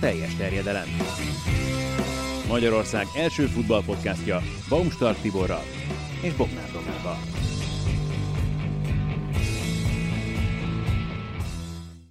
[0.00, 0.88] teljes terjedelem.
[2.48, 5.62] Magyarország első futballpodcastja Baumstark Tiborral
[6.22, 7.18] és Bognár Domával.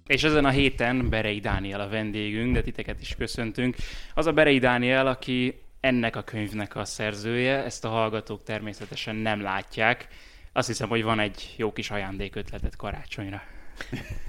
[0.06, 3.76] És ezen a héten Berei Dániel a vendégünk, de titeket is köszöntünk.
[4.14, 9.42] Az a Berei Dániel, aki ennek a könyvnek a szerzője, ezt a hallgatók természetesen nem
[9.42, 10.08] látják.
[10.52, 13.42] Azt hiszem, hogy van egy jó kis ajándékötletet karácsonyra.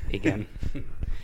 [0.10, 0.48] Igen.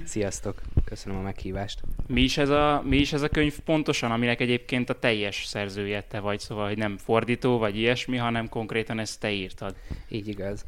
[0.03, 1.81] Sziasztok, köszönöm a meghívást.
[2.07, 6.03] Mi is, ez a, mi is ez a könyv pontosan, aminek egyébként a teljes szerzője
[6.03, 9.75] te vagy, szóval hogy nem fordító vagy ilyesmi, hanem konkrétan ezt te írtad.
[10.07, 10.65] Így igaz.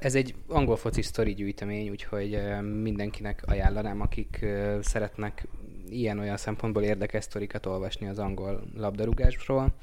[0.00, 2.38] Ez egy angol foci sztori gyűjtemény, úgyhogy
[2.82, 4.46] mindenkinek ajánlanám, akik
[4.80, 5.46] szeretnek
[5.88, 9.74] ilyen-olyan szempontból érdekes sztorikat olvasni az angol labdarúgásról.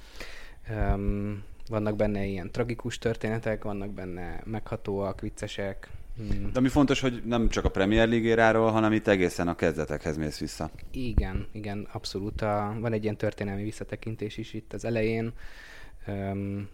[1.69, 6.51] Vannak benne ilyen tragikus történetek, vannak benne meghatóak, viccesek, Hmm.
[6.51, 10.37] De ami fontos, hogy nem csak a Premier Ligéráról, hanem itt egészen a kezdetekhez mész
[10.37, 10.69] vissza.
[10.91, 12.41] Igen, igen, abszolút.
[12.41, 15.33] A, van egy ilyen történelmi visszatekintés is itt az elején,
[16.07, 16.69] um,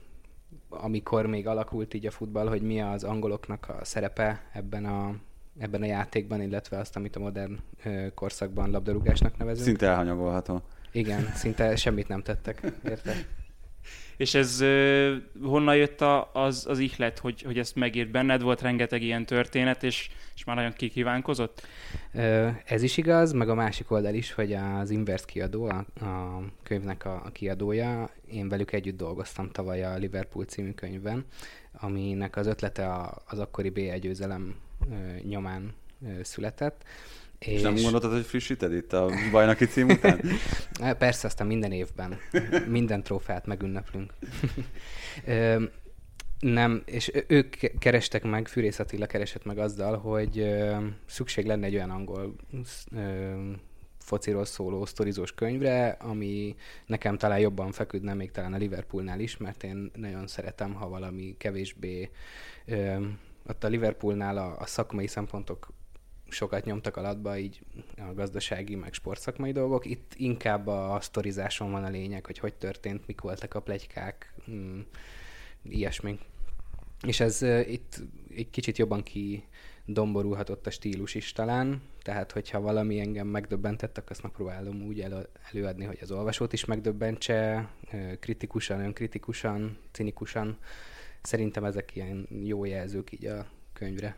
[0.70, 5.16] amikor még alakult így a futball, hogy mi az angoloknak a szerepe ebben a,
[5.60, 9.68] ebben a játékban, illetve azt, amit a modern uh, korszakban labdarúgásnak nevezünk.
[9.68, 10.62] Szinte elhanyagolható.
[10.92, 13.26] Igen, szinte semmit nem tettek, érted?
[14.18, 16.02] És ez uh, honnan jött
[16.34, 18.42] az, az ihlet, hogy, hogy ezt megírt benned?
[18.42, 21.68] Volt rengeteg ilyen történet, és, és már nagyon kikívánkozott?
[22.66, 27.06] Ez is igaz, meg a másik oldal is, hogy az Inverse kiadó, a, a könyvnek
[27.06, 31.26] a, a kiadója, én velük együtt dolgoztam tavaly a Liverpool című könyvben,
[31.72, 34.56] aminek az ötlete a, az akkori B1 győzelem
[35.24, 35.74] nyomán
[36.22, 36.84] született
[37.48, 40.22] és, és nem gondoltad, hogy frissíted itt a bajnoki cím után?
[40.98, 42.18] Persze, aztán minden évben.
[42.68, 44.14] Minden trófeát megünneplünk.
[46.40, 50.48] nem, és ők kerestek meg, Fűrész Attila keresett meg azzal, hogy
[51.06, 52.36] szükség lenne egy olyan angol
[54.00, 56.56] fociról szóló sztorizós könyvre, ami
[56.86, 61.36] nekem talán jobban feküdne, még talán a Liverpoolnál is, mert én nagyon szeretem, ha valami
[61.38, 62.10] kevésbé
[63.48, 65.68] ott a Liverpoolnál a, a szakmai szempontok
[66.34, 67.62] sokat nyomtak alatba, így
[67.98, 69.86] a gazdasági, meg sportszakmai dolgok.
[69.86, 74.80] Itt inkább a sztorizáson van a lényeg, hogy hogy történt, mik voltak a plegykák, mm,
[75.64, 76.20] ilyesmi.
[77.08, 78.02] És ez uh, itt
[78.36, 79.44] egy kicsit jobban ki
[79.86, 85.28] domborulhatott a stílus is talán, tehát hogyha valami engem megdöbbentett, akkor azt megpróbálom úgy elő,
[85.52, 87.70] előadni, hogy az olvasót is megdöbbentse,
[88.20, 90.58] kritikusan, önkritikusan, cinikusan.
[91.22, 94.16] Szerintem ezek ilyen jó jelzők így a könyvre.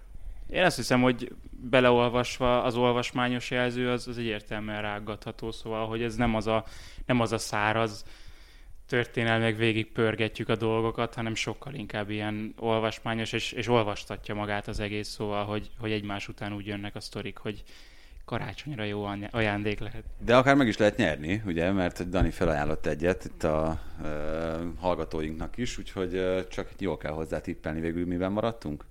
[0.50, 1.32] Én azt hiszem, hogy
[1.70, 6.66] beleolvasva az olvasmányos jelző az, az egyértelműen rággatható, szóval, hogy ez nem az a,
[7.06, 8.06] nem az a száraz
[8.88, 14.80] történelmek végig pörgetjük a dolgokat, hanem sokkal inkább ilyen olvasmányos, és, és olvastatja magát az
[14.80, 17.64] egész, szóval, hogy, hogy egymás után úgy jönnek a sztorik, hogy
[18.26, 20.04] karácsonyra jó ajándék lehet.
[20.26, 24.08] De akár meg is lehet nyerni, ugye, mert Dani felajánlott egyet itt a e,
[24.80, 28.86] hallgatóinknak is, úgyhogy csak jól kell hozzá tippelni végül, miben maradtunk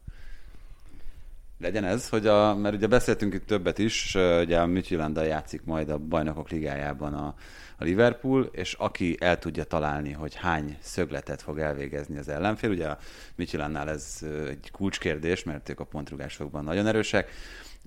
[1.59, 5.89] legyen ez, hogy a, mert ugye beszéltünk itt többet is, ugye a midtjylland játszik majd
[5.89, 7.35] a bajnokok ligájában a,
[7.79, 12.89] a Liverpool, és aki el tudja találni, hogy hány szögletet fog elvégezni az ellenfél, ugye
[12.89, 12.99] a
[13.35, 17.31] Midtjyllandnál ez egy kulcskérdés, mert ők a pontrugásokban nagyon erősek,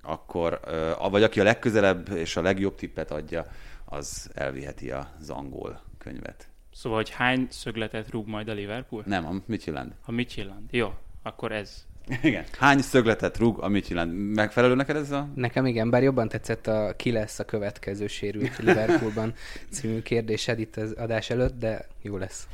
[0.01, 0.59] akkor,
[1.09, 3.45] vagy aki a legközelebb és a legjobb tippet adja,
[3.85, 6.47] az elviheti az angol könyvet.
[6.73, 9.03] Szóval, hogy hány szögletet rúg majd a Liverpool?
[9.05, 9.94] Nem, a Midtjylland.
[10.05, 10.67] A Midtjylland.
[10.72, 11.85] Jó, akkor ez
[12.22, 12.44] igen.
[12.57, 14.13] Hány szögletet rúg a Michelin?
[14.13, 15.28] Megfelelő neked ez a...
[15.35, 19.34] Nekem igen, bár jobban tetszett a ki lesz a következő sérült Liverpoolban
[19.73, 22.47] című kérdésed itt az adás előtt, de jó lesz.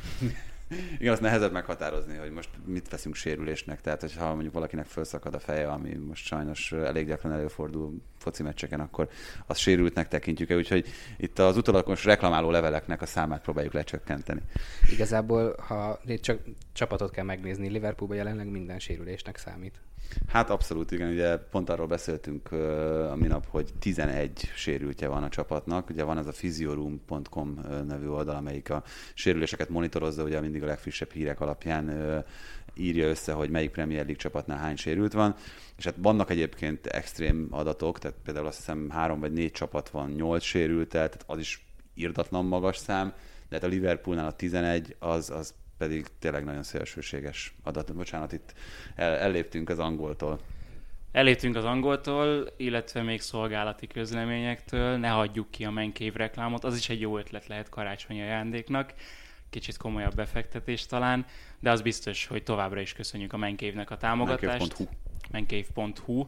[0.97, 3.81] Igen, azt nehezebb meghatározni, hogy most mit veszünk sérülésnek.
[3.81, 8.79] Tehát, hogyha mondjuk valakinek felszakad a feje, ami most sajnos elég gyakran előfordul foci meccseken,
[8.79, 9.09] akkor
[9.45, 10.57] azt sérültnek tekintjük el.
[10.57, 14.41] Úgyhogy itt az utolagos reklamáló leveleknek a számát próbáljuk lecsökkenteni.
[14.91, 16.39] Igazából, ha csak
[16.73, 19.81] csapatot kell megnézni, Liverpoolban jelenleg minden sérülésnek számít.
[20.27, 22.51] Hát abszolút, igen, ugye pont arról beszéltünk
[23.11, 25.89] a minap, hogy 11 sérültje van a csapatnak.
[25.89, 28.83] Ugye van ez a physioroom.com nevű oldal, amelyik a
[29.13, 32.23] sérüléseket monitorozza, ugye mindig a legfrissebb hírek alapján
[32.75, 35.35] írja össze, hogy melyik Premier League csapatnál hány sérült van.
[35.77, 40.09] És hát vannak egyébként extrém adatok, tehát például azt hiszem három vagy négy csapat van,
[40.09, 43.13] nyolc sérült, tehát az is írdatlan magas szám,
[43.49, 47.95] de hát a Liverpoolnál a 11 az, az pedig tényleg nagyon szélsőséges adat.
[47.95, 48.53] Bocsánat, itt
[48.95, 50.39] el, elléptünk az angoltól.
[51.11, 56.89] Elléptünk az angoltól, illetve még szolgálati közleményektől, ne hagyjuk ki a menkév reklámot, az is
[56.89, 58.93] egy jó ötlet lehet karácsonyi ajándéknak,
[59.49, 61.25] kicsit komolyabb befektetés talán,
[61.59, 64.59] de az biztos, hogy továbbra is köszönjük a menkévnek a támogatást.
[64.59, 64.85] Menkév.hu
[65.31, 66.25] menkév.hu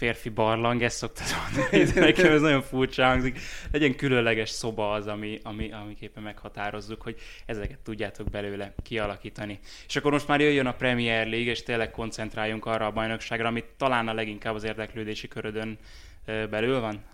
[0.00, 3.38] férfi barlang, ezt szoktad mondani, nekem ez nagyon furcsa hangzik.
[3.72, 7.16] Legyen különleges szoba az, ami, ami, amiképpen meghatározzuk, hogy
[7.46, 9.58] ezeket tudjátok belőle kialakítani.
[9.86, 13.66] És akkor most már jöjjön a Premier League, és tényleg koncentráljunk arra a bajnokságra, amit
[13.76, 15.78] talán a leginkább az érdeklődési körödön
[16.24, 17.04] belül van.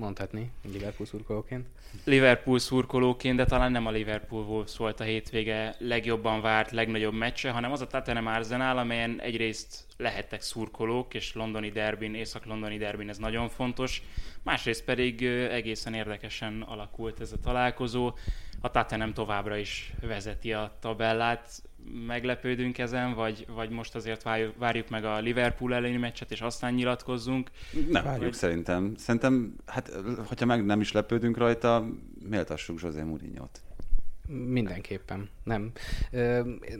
[0.00, 1.66] Mondhatni, Liverpool szurkolóként.
[2.04, 4.44] Liverpool szurkolóként, de talán nem a Liverpool
[4.76, 10.40] volt a hétvége legjobban várt, legnagyobb meccse, hanem az a Tottenham Arsenal, amelyen egyrészt lehettek
[10.40, 14.02] szurkolók, és londoni derbin, észak-londoni derbin ez nagyon fontos,
[14.42, 18.12] másrészt pedig egészen érdekesen alakult ez a találkozó.
[18.60, 21.62] A Tottenham továbbra is vezeti a tabellát,
[22.06, 26.74] meglepődünk ezen, vagy, vagy most azért várjuk, várjuk meg a Liverpool elleni meccset, és aztán
[26.74, 27.50] nyilatkozzunk?
[27.90, 28.32] Nem várjuk vagy...
[28.32, 28.94] szerintem.
[28.96, 29.90] Szerintem, hát
[30.26, 31.86] hogyha meg nem is lepődünk rajta,
[32.28, 33.60] méltassuk José Mourinho-t.
[34.28, 35.72] Mindenképpen, nem.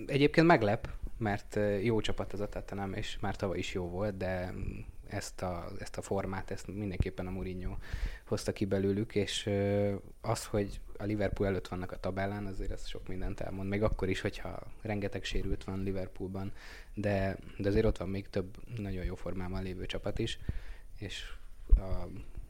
[0.06, 0.88] Egyébként meglep,
[1.18, 4.54] mert jó csapat ez a Tottenham, és már tavaly is jó volt, de
[5.10, 7.76] ezt a, ezt a formát, ezt mindenképpen a Mourinho
[8.24, 9.50] hozta ki belőlük, és
[10.20, 13.68] az, hogy a Liverpool előtt vannak a tabellán, azért ez sok mindent elmond.
[13.68, 16.52] Még akkor is, hogyha rengeteg sérült van Liverpoolban,
[16.94, 20.38] de, de azért ott van még több nagyon jó formában lévő csapat is,
[20.98, 21.24] és
[21.76, 21.80] a,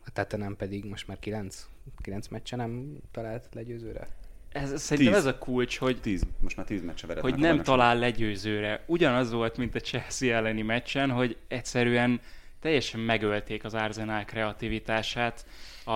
[0.05, 1.69] a Tottenham pedig most már 9,
[2.03, 4.09] 9 meccse nem talált legyőzőre.
[4.53, 5.25] Ez, szerintem tíz.
[5.25, 6.23] ez a kulcs, hogy, tíz.
[6.41, 8.85] Most már tíz meccse hogy nem talál legyőzőre.
[8.87, 12.21] Ugyanaz volt, mint a Chelsea elleni meccsen, hogy egyszerűen
[12.61, 15.47] teljesen megölték az Arsenal kreativitását.
[15.85, 15.93] A,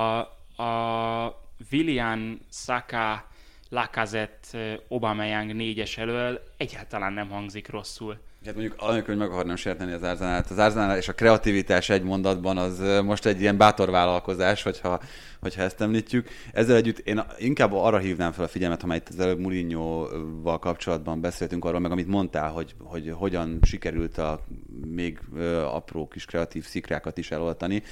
[0.62, 3.28] a Willian, Saka,
[3.69, 8.19] Lacazette, Aubameyang négyes elől egyáltalán nem hangzik rosszul.
[8.44, 10.50] Hát mondjuk anélkül, hogy meg akarnám sérteni az Arzenát.
[10.50, 15.00] Az Arzenál és a kreativitás egy mondatban az most egy ilyen bátor vállalkozás, hogyha,
[15.41, 16.29] hogyha ezt említjük.
[16.52, 21.20] Ezzel együtt én inkább arra hívnám fel a figyelmet, ha itt az előbb Mourinho-val kapcsolatban
[21.20, 24.41] beszéltünk arról, meg amit mondtál, hogy, hogy hogyan sikerült a
[24.87, 25.20] még
[25.64, 27.82] apró kis kreatív szikrákat is eloltani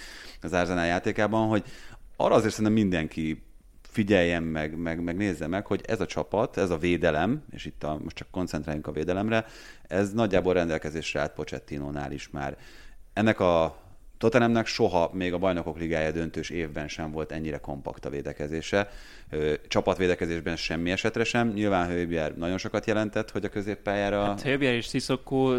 [0.40, 1.62] az Arzenál játékában, hogy
[2.16, 3.42] arra azért szerintem mindenki
[3.92, 7.84] figyeljen meg, meg, meg nézze meg, hogy ez a csapat, ez a védelem, és itt
[7.84, 9.46] a, most csak koncentráljunk a védelemre,
[9.88, 12.56] ez nagyjából rendelkezésre állt Pochettinónál is már.
[13.12, 13.80] Ennek a
[14.18, 18.88] Tottenhamnek soha még a bajnokok ligája döntős évben sem volt ennyire kompakt a védekezése.
[19.68, 21.48] Csapatvédekezésben semmi esetre sem.
[21.48, 24.24] Nyilván Hőbjer nagyon sokat jelentett, hogy a középpályára...
[24.24, 25.54] Hát Hőbjer és Sissoko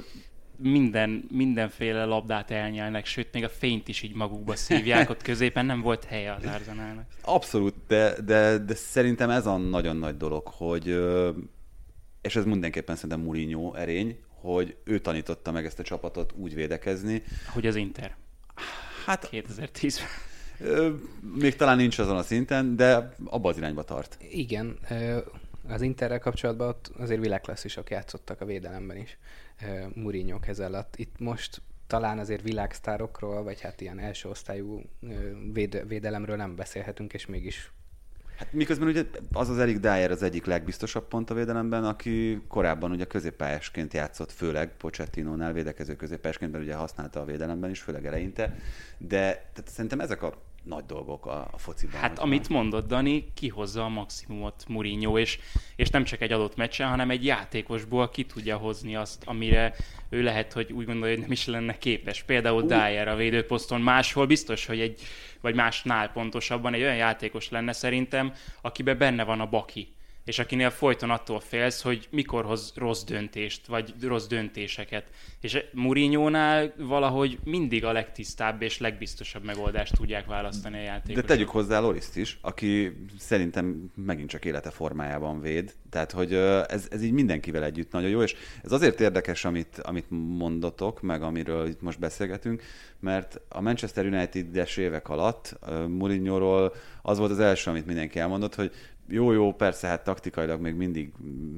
[0.58, 5.82] minden, mindenféle labdát elnyelnek, sőt, még a fényt is így magukba szívják, ott középen nem
[5.82, 7.06] volt helye az Arzenálnak.
[7.22, 10.98] Abszolút, de, de, de szerintem ez a nagyon nagy dolog, hogy
[12.22, 17.24] és ez mindenképpen szerintem Mourinho erény, hogy ő tanította meg ezt a csapatot úgy védekezni.
[17.54, 18.16] Hogy az Inter.
[19.06, 20.02] Hát 2010
[21.36, 24.18] még talán nincs azon a szinten, de abba az irányba tart.
[24.32, 24.78] Igen,
[25.68, 29.18] az Interrel kapcsolatban ott azért világklasszisok játszottak a védelemben is.
[29.94, 30.62] Mourinho kez.
[30.96, 34.82] Itt most talán azért világsztárokról, vagy hát ilyen első osztályú
[35.54, 37.72] véd, védelemről nem beszélhetünk, és mégis
[38.38, 42.92] Hát miközben ugye az az Erik Dyer az egyik legbiztosabb pont a védelemben, aki korábban
[42.92, 48.56] ugye középpályásként játszott, főleg Pochettino-nál védekező középpályásként, mert ugye használta a védelemben is, főleg eleinte,
[48.98, 49.20] de
[49.54, 50.34] tehát szerintem ezek a
[50.64, 52.00] nagy dolgok a, a fociban.
[52.00, 52.58] Hát amit van.
[52.58, 55.40] mondott Dani, kihozza a maximumot Mourinho, és,
[55.76, 59.76] és nem csak egy adott meccsen, hanem egy játékosból ki tudja hozni azt, amire
[60.10, 62.24] ő lehet, hogy úgy gondolja, hogy nem is lenne képes.
[62.24, 62.68] Például uh.
[62.68, 65.02] Dyer a védőposzton máshol biztos, hogy egy,
[65.42, 69.94] vagy másnál pontosabban egy olyan játékos lenne szerintem, akiben benne van a baki
[70.26, 75.06] és akinél folyton attól félsz, hogy mikor hoz rossz döntést, vagy rossz döntéseket.
[75.42, 81.22] És Mourinho-nál valahogy mindig a legtisztább és legbiztosabb megoldást tudják választani a játékosok.
[81.22, 85.74] De tegyük hozzá Loriszt is, aki szerintem megint csak élete formájában véd.
[85.90, 90.06] Tehát, hogy ez, ez így mindenkivel együtt nagyon jó, és ez azért érdekes, amit, amit
[90.10, 92.62] mondotok, meg amiről itt most beszélgetünk,
[93.00, 98.72] mert a Manchester United-es évek alatt Mourinho-ról az volt az első, amit mindenki elmondott, hogy
[99.08, 101.12] jó-jó, persze, hát taktikailag még mindig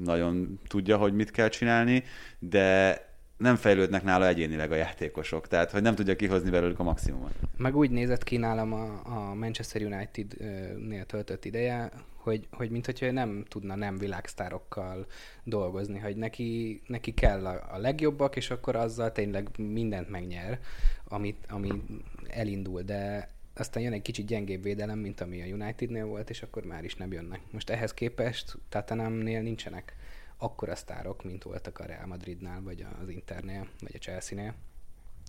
[0.04, 2.02] nagyon tudja, hogy mit kell csinálni,
[2.38, 3.00] de
[3.36, 7.32] nem fejlődnek nála egyénileg a játékosok, tehát hogy nem tudja kihozni belőlük a maximumot.
[7.56, 13.10] Meg úgy nézett ki nálam a, a Manchester United-nél töltött ideje, hogy, hogy mint hogyha
[13.10, 15.06] nem tudna nem világsztárokkal
[15.44, 20.58] dolgozni, hogy neki, neki kell a, a legjobbak, és akkor azzal tényleg mindent megnyer,
[21.04, 21.82] amit, ami
[22.28, 26.64] elindul, de aztán jön egy kicsit gyengébb védelem, mint ami a Unitednél volt, és akkor
[26.64, 27.40] már is nem jönnek.
[27.50, 29.96] Most ehhez képest Tatanámnél nincsenek
[30.36, 34.54] akkora sztárok, mint voltak a Real Madridnál, vagy az Internél, vagy a Chelsea-nél.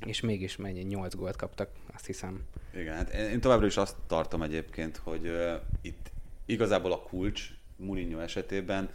[0.06, 2.44] És mégis mennyi 8 gólt kaptak, azt hiszem.
[2.74, 6.12] Igen, hát én továbbra is azt tartom egyébként, hogy uh, itt
[6.46, 8.90] igazából a kulcs Mourinho esetében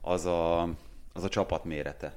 [0.00, 0.62] az a,
[1.12, 2.16] az a csapat mérete.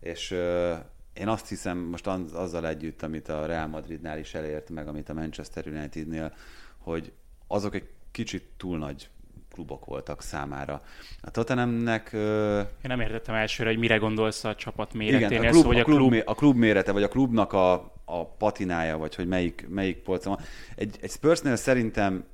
[0.00, 0.76] És uh,
[1.18, 5.08] én azt hiszem, most az, azzal együtt, amit a Real Madridnál is elért, meg amit
[5.08, 6.34] a Manchester Unitednél,
[6.78, 7.12] hogy
[7.46, 9.08] azok egy kicsit túl nagy
[9.52, 10.82] klubok voltak számára.
[11.20, 12.12] A Tottenhamnek...
[12.12, 12.58] Ö...
[12.58, 15.38] Én nem értettem elsőre, hogy mire gondolsz a csapat méreténél.
[15.38, 16.22] Igen, a klub, szó, a, klub, a, klub...
[16.24, 17.72] a klub mérete, vagy a klubnak a,
[18.04, 20.44] a patinája, vagy hogy melyik, melyik polcon van.
[20.74, 22.24] Egy, egy Spursnél szerintem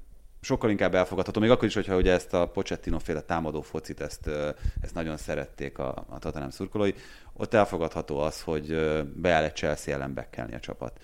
[0.44, 4.30] sokkal inkább elfogadható, még akkor is, hogyha ugye ezt a Pochettino féle támadó focit, ezt,
[4.80, 6.92] ezt nagyon szerették a, a Tottenham szurkolói,
[7.32, 8.66] ott elfogadható az, hogy
[9.14, 11.00] beáll egy Chelsea ellen bekkelni a csapat.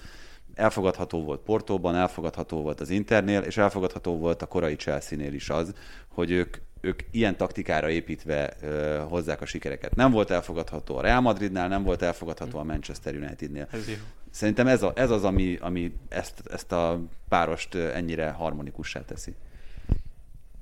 [0.54, 5.74] Elfogadható volt Portóban, elfogadható volt az Internél, és elfogadható volt a korai Chelsea-nél is az,
[6.08, 9.94] hogy ők, ők ilyen taktikára építve ö, hozzák a sikereket.
[9.94, 13.68] Nem volt elfogadható a Real Madridnál, nem volt elfogadható a Manchester Unitednél.
[13.70, 13.94] Ez jó.
[14.30, 19.34] Szerintem ez, a, ez az, ami, ami ezt, ezt a párost ennyire harmonikussá teszi.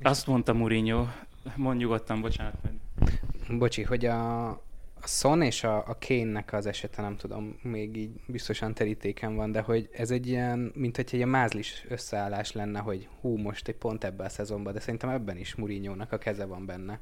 [0.03, 1.07] Azt mondta Mourinho,
[1.57, 2.55] mondj nyugodtan, bocsánat.
[3.49, 4.49] Bocsi, hogy a,
[5.01, 9.53] a Son és a, a Kane-nek az esete, nem tudom, még így biztosan terítéken van,
[9.53, 13.69] de hogy ez egy ilyen, mint hogy egy ilyen mázlis összeállás lenne, hogy hú, most
[13.69, 17.01] egy pont ebben a szezonban, de szerintem ebben is mourinho a keze van benne.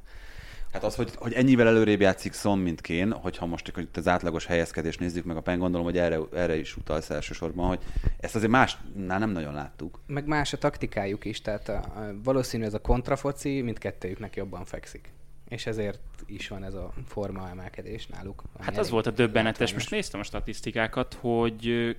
[0.77, 4.45] Hát az, hogy, hogy ennyivel előrébb játszik Son, mint Kén, hogyha most hogy az átlagos
[4.45, 7.79] helyezkedést nézzük meg a pen, gondolom, hogy erre, erre is utalsz elsősorban, hogy
[8.19, 9.99] ezt azért másnál nem nagyon láttuk.
[10.07, 15.09] Meg más a taktikájuk is, tehát a, a, valószínű ez a kontrafoci mindkettőjüknek jobban fekszik
[15.49, 18.43] és ezért is van ez a forma emelkedés náluk.
[18.59, 19.73] Hát az volt a döbbenetes.
[19.73, 21.95] Most néztem a statisztikákat, hogy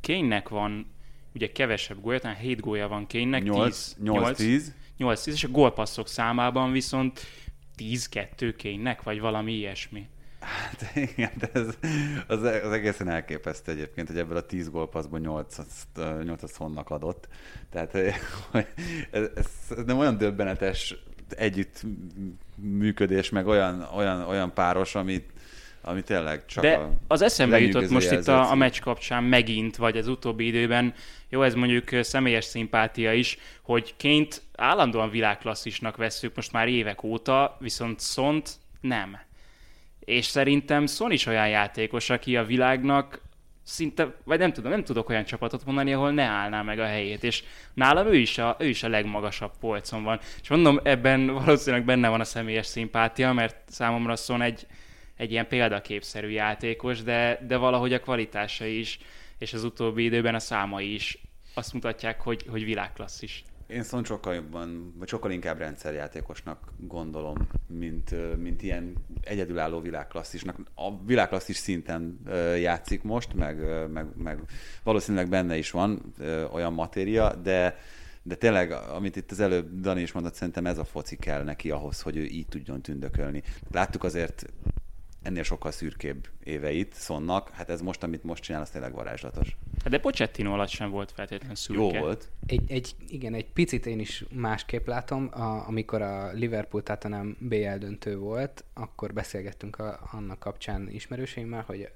[0.00, 0.86] Kénynek van
[1.34, 4.74] ugye kevesebb gólya, tehát 7 gólya van Kénynek, 8, 8, 10.
[4.96, 7.20] 8, 10, és a gólpasszok számában viszont
[7.90, 10.06] 10-2 Kénynek, vagy valami ilyesmi.
[10.40, 11.66] Hát igen, de ez,
[12.26, 15.56] az, az egészen elképesztő egyébként, hogy ebből a 10 gólpasszból 8
[16.24, 17.28] 8 az honnak adott.
[17.70, 17.94] Tehát
[19.10, 19.30] ez,
[19.70, 20.94] ez nem olyan döbbenetes
[21.28, 21.82] együtt
[22.56, 25.32] működés, meg olyan, olyan, olyan páros, amit,
[25.82, 29.76] ami tényleg csak De a az eszembe jutott most itt a, a meccs kapcsán megint,
[29.76, 30.94] vagy az utóbbi időben,
[31.28, 37.56] jó, ez mondjuk személyes szimpátia is, hogy ként állandóan világklasszisnak vesszük most már évek óta,
[37.60, 39.18] viszont Szont nem.
[40.00, 43.20] És szerintem Son is olyan játékos, aki a világnak
[43.62, 47.24] szinte, vagy nem tudom, nem tudok olyan csapatot mondani, ahol ne állná meg a helyét,
[47.24, 47.42] és
[47.74, 50.20] nálam ő is a, ő is a legmagasabb polcon van.
[50.42, 54.66] És mondom, ebben valószínűleg benne van a személyes szimpátia, mert számomra Son egy,
[55.16, 58.98] egy ilyen példaképszerű játékos, de, de valahogy a kvalitása is,
[59.38, 61.18] és az utóbbi időben a számai is
[61.54, 63.44] azt mutatják, hogy, hogy világklasszis.
[63.66, 70.56] Én szóval sokkal jobban, vagy sokkal inkább rendszerjátékosnak gondolom, mint, mint ilyen egyedülálló világklasszisnak.
[70.74, 72.20] A világklasszis szinten
[72.58, 74.38] játszik most, meg, meg, meg
[74.82, 76.14] valószínűleg benne is van
[76.52, 77.76] olyan matéria, de
[78.24, 81.70] de tényleg, amit itt az előbb Dani is mondott, szerintem ez a foci kell neki
[81.70, 83.42] ahhoz, hogy ő így tudjon tündökölni.
[83.70, 84.44] Láttuk azért
[85.22, 89.56] ennél sokkal szürkébb éveit Szonnak, hát ez most, amit most csinál, az tényleg varázslatos.
[89.82, 91.82] Hát de Pochettino alatt sem volt feltétlenül szürke.
[91.82, 92.30] Jó volt.
[92.46, 95.28] Egy, egy, igen, egy picit én is másképp látom.
[95.32, 101.90] A, amikor a Liverpool nem BL döntő volt, akkor beszélgettünk a, annak kapcsán ismerőseimmel, hogy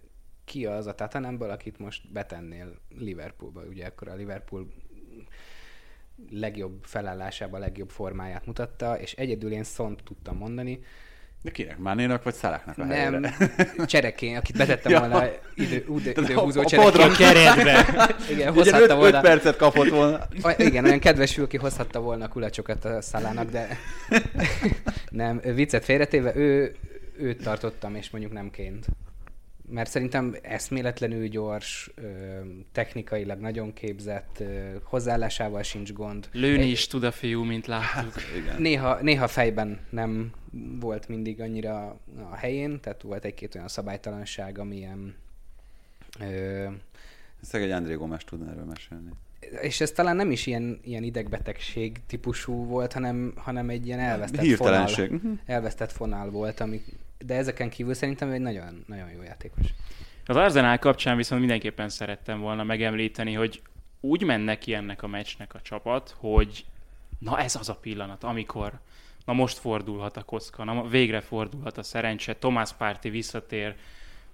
[0.44, 3.62] ki az a Tatanemből, akit most betennél Liverpoolba.
[3.62, 4.66] Ugye akkor a Liverpool
[6.30, 10.80] legjobb felállásában, legjobb formáját mutatta, és egyedül én Szont tudtam mondani,
[11.46, 11.78] de kinek?
[11.78, 13.36] Mánénak vagy Szaláknak a Nem, helyére?
[13.86, 15.00] cserekén, akit betettem ja.
[15.00, 15.24] volna
[15.54, 17.86] idő, idő, időhúzó a, a keretbe.
[18.32, 19.16] igen, hozhatta öt, volna.
[19.16, 20.26] 5 percet kapott volna.
[20.42, 23.78] A, igen, olyan kedves fül, aki hozhatta volna a kulacsokat a Szalának, de
[25.10, 26.74] nem, viccet félretéve, ő,
[27.18, 28.86] őt tartottam, és mondjuk nem ként
[29.68, 31.90] mert szerintem eszméletlenül gyors,
[32.72, 34.42] technikailag nagyon képzett,
[34.82, 36.28] hozzáállásával sincs gond.
[36.32, 36.68] Lőni Egy...
[36.68, 38.12] is tud a fiú, mint láttuk.
[38.12, 38.60] Hát, igen.
[38.60, 40.32] Néha, néha fejben nem
[40.80, 41.98] volt mindig annyira
[42.30, 45.14] a helyén, tehát volt egy-két olyan szabálytalanság, amilyen...
[46.20, 46.66] Ö...
[47.42, 49.10] Szegény André Gomes tudna erről mesélni.
[49.60, 54.46] És ez talán nem is ilyen, ilyen idegbetegség típusú volt, hanem, hanem egy ilyen elvesztett
[54.46, 55.32] fonál, mhm.
[55.46, 56.82] elvesztett fonál volt, ami,
[57.18, 59.66] de ezeken kívül szerintem egy nagyon, nagyon jó játékos.
[60.24, 63.62] Az Arsenal kapcsán viszont mindenképpen szerettem volna megemlíteni, hogy
[64.00, 66.64] úgy mennek ki ennek a meccsnek a csapat, hogy
[67.18, 68.72] na ez az a pillanat, amikor
[69.24, 73.76] na most fordulhat a kocka, na végre fordulhat a szerencse, Thomas Party visszatér,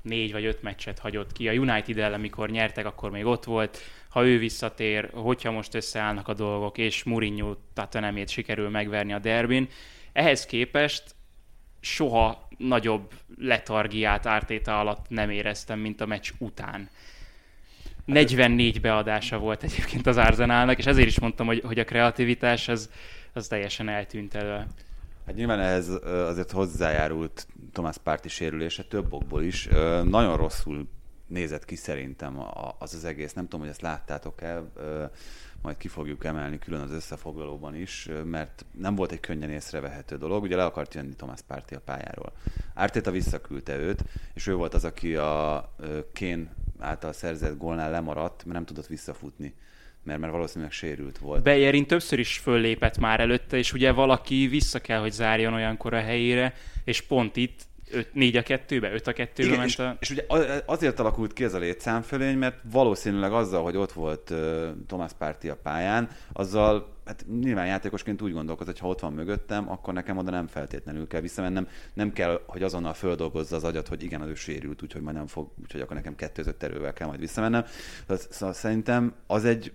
[0.03, 1.49] négy vagy öt meccset hagyott ki.
[1.49, 3.79] A United ellen, amikor nyertek, akkor még ott volt.
[4.09, 9.69] Ha ő visszatér, hogyha most összeállnak a dolgok, és Mourinho Tatanemét sikerül megverni a derbin,
[10.13, 11.15] ehhez képest
[11.81, 16.91] soha nagyobb letargiát ártéta alatt nem éreztem, mint a meccs után.
[18.05, 22.91] 44 beadása volt egyébként az Arzenálnak, és ezért is mondtam, hogy, hogy a kreativitás az,
[23.33, 24.67] az teljesen eltűnt elő.
[25.27, 29.69] Hát nyilván ehhez azért hozzájárult Tomás Párti sérülése több okból is.
[30.05, 30.89] Nagyon rosszul
[31.27, 32.39] nézett ki szerintem
[32.79, 33.33] az az egész.
[33.33, 34.63] Nem tudom, hogy ezt láttátok-e,
[35.63, 40.43] majd ki fogjuk emelni külön az összefoglalóban is, mert nem volt egy könnyen észrevehető dolog.
[40.43, 42.33] Ugye le akart jönni Thomas Párti a pályáról.
[42.75, 45.75] Ártéta visszaküldte őt, és ő volt az, aki a
[46.13, 49.55] Kén által szerzett gólnál lemaradt, mert nem tudott visszafutni
[50.05, 51.43] mert, mert valószínűleg sérült volt.
[51.43, 56.01] Bejerin többször is föllépett már előtte, és ugye valaki vissza kell, hogy zárjon olyankor a
[56.01, 56.55] helyére,
[56.85, 57.61] és pont itt
[58.13, 59.97] 4 a 2-be, 5 a 2-be ment és, a...
[60.01, 60.25] és ugye
[60.67, 65.49] azért alakult ki ez a létszámfölény, mert valószínűleg azzal, hogy ott volt uh, Thomas Párti
[65.49, 70.17] a pályán, azzal hát nyilván játékosként úgy gondolkoz, hogy ha ott van mögöttem, akkor nekem
[70.17, 71.69] oda nem feltétlenül kell visszamennem.
[71.95, 75.27] Nem kell, hogy azonnal földolgozza az agyat, hogy igen, az ő sérült, úgyhogy majd nem
[75.27, 77.65] fog, úgyhogy akkor nekem kettőzött erővel kell majd visszamennem.
[78.31, 79.73] Szóval szerintem az egy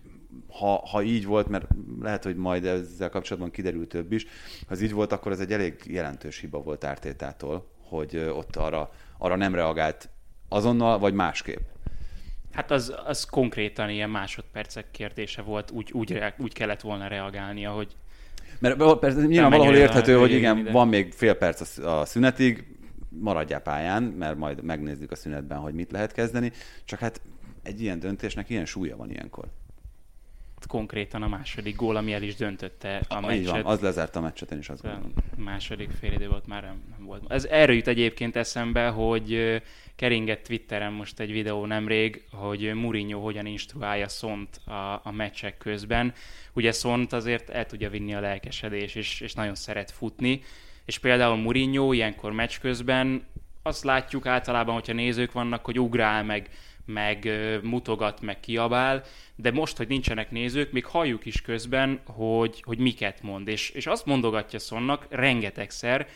[0.49, 1.67] ha, ha így volt, mert
[2.01, 4.25] lehet, hogy majd ezzel kapcsolatban kiderül több is,
[4.67, 8.91] ha ez így volt, akkor ez egy elég jelentős hiba volt Ártétától, hogy ott arra,
[9.17, 10.09] arra nem reagált
[10.49, 11.61] azonnal, vagy másképp.
[12.51, 17.95] Hát az, az konkrétan ilyen másodpercek kérdése volt, úgy, úgy, úgy kellett volna reagálnia, hogy
[18.59, 20.71] mert persze nyilván valahol érthető, hogy igen, ide.
[20.71, 22.77] van még fél perc a szünetig,
[23.09, 26.51] maradjál pályán, mert majd megnézzük a szünetben, hogy mit lehet kezdeni,
[26.85, 27.21] csak hát
[27.63, 29.45] egy ilyen döntésnek ilyen súlya van ilyenkor
[30.67, 33.39] konkrétan a második gól, ami el is döntötte a meccset.
[33.39, 35.13] Így van, az lezárt a meccset, én is azt gondolom.
[35.37, 37.23] A második fél idő volt már nem, nem volt.
[37.27, 39.61] Ez erről jut egyébként eszembe, hogy
[39.95, 46.13] keringett Twitteren most egy videó nemrég, hogy Mourinho hogyan instruálja Szont a, a meccsek közben.
[46.53, 50.41] Ugye Szont azért el tudja vinni a lelkesedés, és, és nagyon szeret futni,
[50.85, 53.25] és például Mourinho ilyenkor meccs közben
[53.61, 56.49] azt látjuk általában, hogyha nézők vannak, hogy ugrál meg
[56.87, 57.29] meg
[57.63, 59.03] mutogat, meg kiabál,
[59.35, 63.47] de most, hogy nincsenek nézők, még halljuk is közben, hogy, hogy miket mond.
[63.47, 66.07] És, és azt mondogatja Szonnak rengetegszer,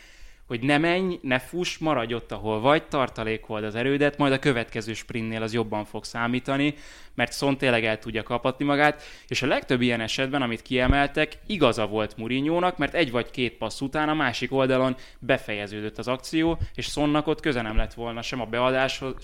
[0.52, 4.92] hogy ne menj, ne fuss, maradj ott, ahol vagy, tartalékold az erődet, majd a következő
[4.92, 6.74] sprintnél az jobban fog számítani,
[7.14, 11.86] mert Son tényleg el tudja kapatni magát, és a legtöbb ilyen esetben, amit kiemeltek, igaza
[11.86, 16.86] volt Murinyónak, mert egy vagy két passz után a másik oldalon befejeződött az akció, és
[16.86, 19.14] Sonnak ott köze nem lett volna sem a beadáshoz,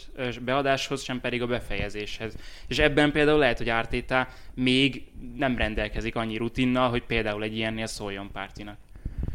[0.40, 2.34] beadáshoz sem pedig a befejezéshez.
[2.68, 7.86] És ebben például lehet, hogy Ártéta még nem rendelkezik annyi rutinnal, hogy például egy ilyennél
[7.86, 8.76] szóljon pártinak.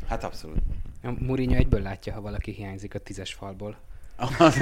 [0.09, 0.72] Hát abszolút.
[1.11, 3.77] Mourinho egyből látja, ha valaki hiányzik a tízes falból.
[4.39, 4.61] az,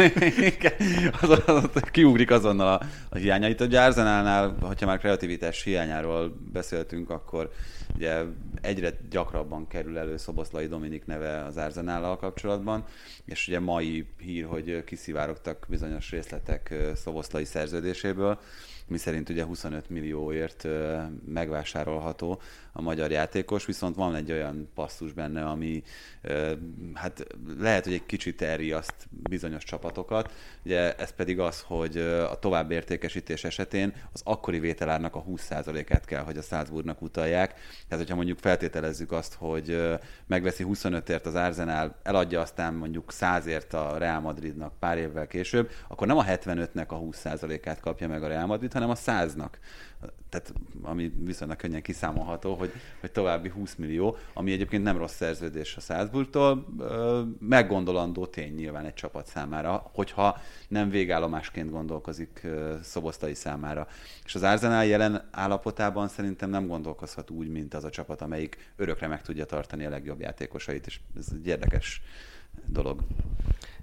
[1.22, 3.62] az, az, az, kiugrik azonnal a, a hiányait.
[3.62, 7.52] Ugye Arzenálnál, hogyha már kreativitás hiányáról beszéltünk, akkor
[7.96, 8.22] ugye
[8.62, 12.86] egyre gyakrabban kerül elő Szoboszlai Dominik neve az Arzenállal kapcsolatban,
[13.26, 18.40] és ugye mai hír, hogy kiszivárogtak bizonyos részletek Szoboszlai szerződéséből,
[18.88, 20.68] mi szerint ugye 25 millióért
[21.26, 22.42] megvásárolható
[22.74, 25.84] a magyar játékos, viszont van egy olyan passzus benne, ami
[26.94, 27.28] hát
[27.60, 30.34] lehet, hogy egy kicsit elriaszt bizonyos csapatokat,
[30.66, 31.98] ugye ez pedig az, hogy
[32.32, 37.54] a továbbértékesítés esetén az akkori vételárnak a 20%-át kell, hogy a Salzburgnak utalják.
[37.88, 43.98] Tehát, hogyha mondjuk feltételezzük azt, hogy megveszi 25-ért az Arsenal, eladja aztán mondjuk 100-ért a
[43.98, 48.46] Real Madridnak pár évvel később, akkor nem a 75-nek a 20%-át kapja meg a Real
[48.46, 49.50] Madrid, hanem a 100-nak
[50.30, 55.76] tehát ami viszonylag könnyen kiszámolható, hogy, hogy további 20 millió, ami egyébként nem rossz szerződés
[55.76, 56.66] a Salzburgtól,
[57.40, 60.38] meggondolandó tény nyilván egy csapat számára, hogyha
[60.68, 62.48] nem végállomásként gondolkozik
[62.82, 63.88] Szobosztai számára.
[64.26, 69.08] És az Arsenal jelen állapotában szerintem nem gondolkozhat úgy, mint az a csapat, amelyik örökre
[69.08, 72.02] meg tudja tartani a legjobb játékosait, és ez egy érdekes
[72.66, 73.02] dolog.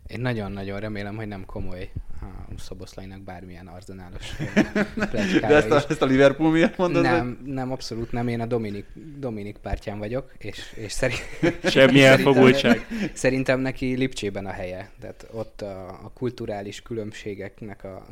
[0.09, 1.91] Én nagyon-nagyon remélem, hogy nem komoly
[2.21, 4.37] a Szoboszlainak bármilyen arzenálos
[5.41, 7.03] De ezt a, ezt a Liverpool miért mondod?
[7.03, 8.29] Nem, nem, abszolút nem.
[8.29, 8.87] Én a Dominik,
[9.19, 11.21] Dominik pártján vagyok, és, és szerint,
[11.71, 12.87] Semmi elfogultság.
[13.13, 14.91] Szerintem neki Lipcsében a helye.
[15.01, 18.07] Tehát ott a, a kulturális különbségeknek a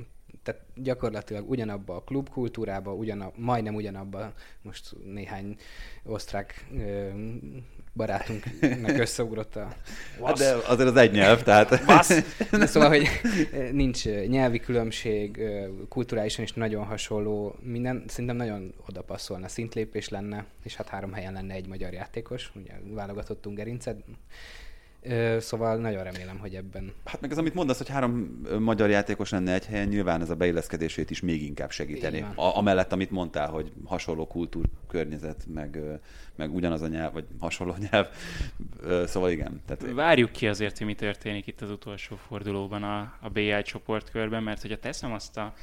[0.47, 4.33] tehát gyakorlatilag ugyanabba a klubkultúrába, ugyanab, majdnem ugyanabba,
[4.63, 5.57] most néhány
[6.05, 7.09] osztrák ö,
[7.95, 9.69] barátunknak összeugrott a
[10.25, 11.85] hát de azért az egy nyelv, tehát...
[12.51, 13.09] De szóval, hogy
[13.73, 15.41] nincs nyelvi különbség,
[15.89, 21.55] kulturálisan is nagyon hasonló, minden szerintem nagyon odapasszolna, szintlépés lenne, és hát három helyen lenne
[21.55, 24.05] egy magyar játékos, ugye válogatottunk gerincet,
[25.38, 26.92] Szóval nagyon remélem, hogy ebben...
[27.05, 30.35] Hát meg az, amit mondasz, hogy három magyar játékos lenne egy helyen, nyilván ez a
[30.35, 32.21] beilleszkedését is még inkább segíteni.
[32.21, 35.79] A, amellett, amit mondtál, hogy hasonló kultúr, környezet, meg,
[36.35, 38.07] meg ugyanaz a nyelv, vagy hasonló nyelv.
[39.07, 39.62] Szóval igen.
[39.66, 39.95] Tehát...
[39.95, 44.62] Várjuk ki azért, hogy mi történik itt az utolsó fordulóban a, a BL csoportkörben, mert
[44.62, 45.55] hogyha teszem azt a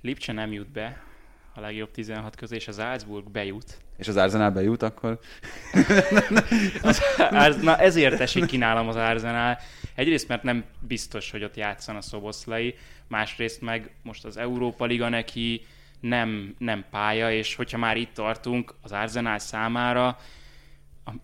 [0.00, 1.02] Lipcse nem jut be,
[1.54, 3.78] a legjobb 16 közé, és az Salzburg bejut.
[3.96, 5.18] És az Arsenal bejut akkor?
[6.82, 7.02] az,
[7.62, 9.58] na ezért esik ki nálam az Arsenal.
[9.94, 12.74] Egyrészt, mert nem biztos, hogy ott játszan a Szoboszlai,
[13.06, 15.66] másrészt meg most az Európa Liga neki
[16.00, 20.18] nem, nem pálya, és hogyha már itt tartunk, az Arsenal számára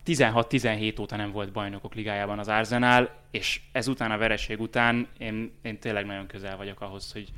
[0.05, 5.79] 16-17 óta nem volt bajnokok ligájában az Arsenal, és ezután a vereség után én, én
[5.79, 7.29] tényleg nagyon közel vagyok ahhoz, hogy,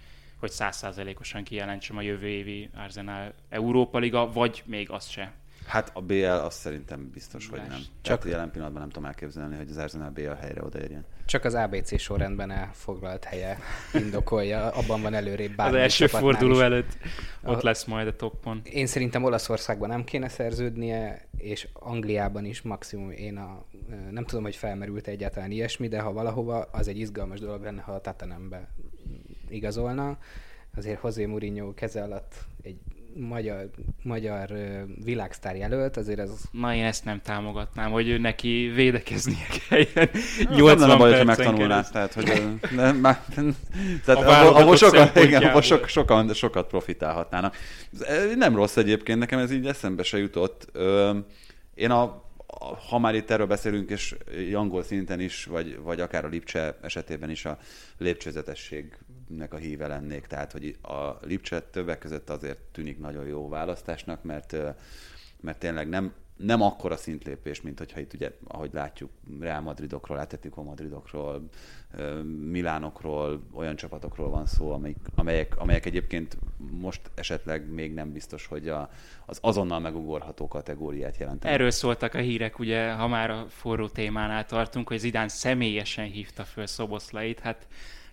[0.41, 5.33] hogy százszázalékosan kijelentsem a jövő évi Arsenal Európa Liga, vagy még azt se.
[5.65, 7.79] Hát a BL azt szerintem biztos, hogy nem.
[8.01, 11.05] Csak Tehát jelen pillanatban nem tudom elképzelni, hogy az Arsenal BL helyre odaérjen.
[11.25, 13.57] Csak az ABC sorrendben elfoglalt helye
[13.93, 16.61] indokolja, abban van előrébb bármi Az első forduló is.
[16.61, 16.97] előtt
[17.43, 18.61] ott a, lesz majd a toppon.
[18.63, 23.65] Én szerintem Olaszországban nem kéne szerződnie, és Angliában is maximum én a,
[24.11, 27.91] nem tudom, hogy felmerült egyáltalán ilyesmi, de ha valahova, az egy izgalmas dolog lenne, ha
[27.91, 28.69] a Tatanembe
[29.51, 30.17] igazolna.
[30.77, 32.77] Azért José Mourinho keze alatt egy
[33.15, 33.69] magyar,
[34.03, 34.51] magyar
[35.03, 36.31] világsztár jelölt, azért ez...
[36.51, 40.09] Na én ezt nem támogatnám, hogy ő neki védekeznie kelljen.
[40.49, 42.43] 80 nem baj, hogy megtanulná, tehát hogy
[42.75, 43.23] nem, már,
[44.05, 47.55] tehát a abból sokan, igen, abból sok, sokan, sokat profitálhatnának.
[48.35, 50.77] Nem rossz egyébként, nekem ez így eszembe se jutott.
[51.73, 52.29] Én a
[52.89, 54.15] ha már itt erről beszélünk, és
[54.53, 57.57] angol szinten is, vagy, vagy akár a Lipcse esetében is a
[59.31, 60.27] lépcsőzetességnek a híve lennék.
[60.27, 64.55] Tehát, hogy a Lipcse többek között azért tűnik nagyon jó választásnak, mert,
[65.41, 70.63] mert tényleg nem, nem akkora szintlépés, mint hogyha itt ugye, ahogy látjuk, Real Madridokról, Atletico
[70.63, 71.49] Madridokról,
[72.49, 78.67] Milánokról, olyan csapatokról van szó, amelyek, amelyek, amelyek egyébként most esetleg még nem biztos, hogy
[78.67, 78.89] a,
[79.25, 81.55] az azonnal megugorható kategóriát jelentenek.
[81.55, 86.43] Erről szóltak a hírek, ugye, ha már a forró témánál tartunk, hogy Zidán személyesen hívta
[86.43, 87.67] föl Szoboszlait, hát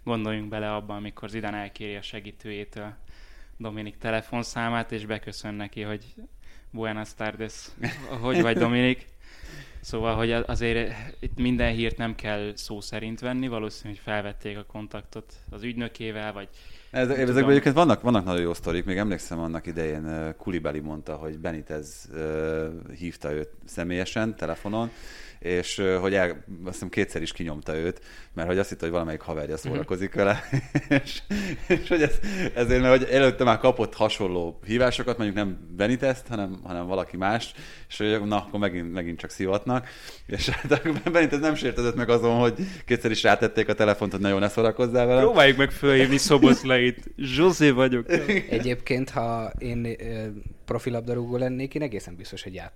[0.09, 2.92] gondoljunk bele abban, amikor Zidán elkéri a segítőjétől
[3.57, 6.14] Dominik telefonszámát, és beköszön neki, hogy
[6.71, 7.68] Buenas tardes.
[8.21, 9.07] Hogy vagy, Dominik?
[9.81, 14.64] Szóval, hogy azért itt minden hírt nem kell szó szerint venni, valószínűleg hogy felvették a
[14.64, 16.49] kontaktot az ügynökével, vagy
[16.90, 21.38] ez, ezekben egyébként vannak, vannak nagyon jó sztorik, még emlékszem annak idején Kulibeli mondta, hogy
[21.38, 24.90] Benitez uh, hívta őt személyesen telefonon,
[25.38, 28.01] és hogy el, azt hiszem kétszer is kinyomta őt,
[28.35, 29.68] mert hogy azt hitt, hogy valamelyik haverja mhm.
[29.68, 30.42] szórakozik vele,
[31.03, 31.22] és,
[31.68, 32.18] és hogy ez,
[32.55, 37.53] ezért, mert hogy előtte már kapott hasonló hívásokat, mondjuk nem Benitezt, hanem, hanem valaki más,
[37.88, 39.88] és hogy na, akkor megint, megint csak szivatnak,
[40.27, 42.55] és hát Benitez nem sértezett meg azon, hogy
[42.87, 45.20] kétszer is rátették a telefont, hogy nagyon ne szórakozzál vele.
[45.20, 47.11] Próbáljuk meg fölhívni Szoboszlait.
[47.16, 48.12] Zsuzsi vagyok.
[48.51, 49.96] Egyébként, ha én
[50.64, 52.72] profilabdarúgó lennék, én egészen biztos, hogy ját,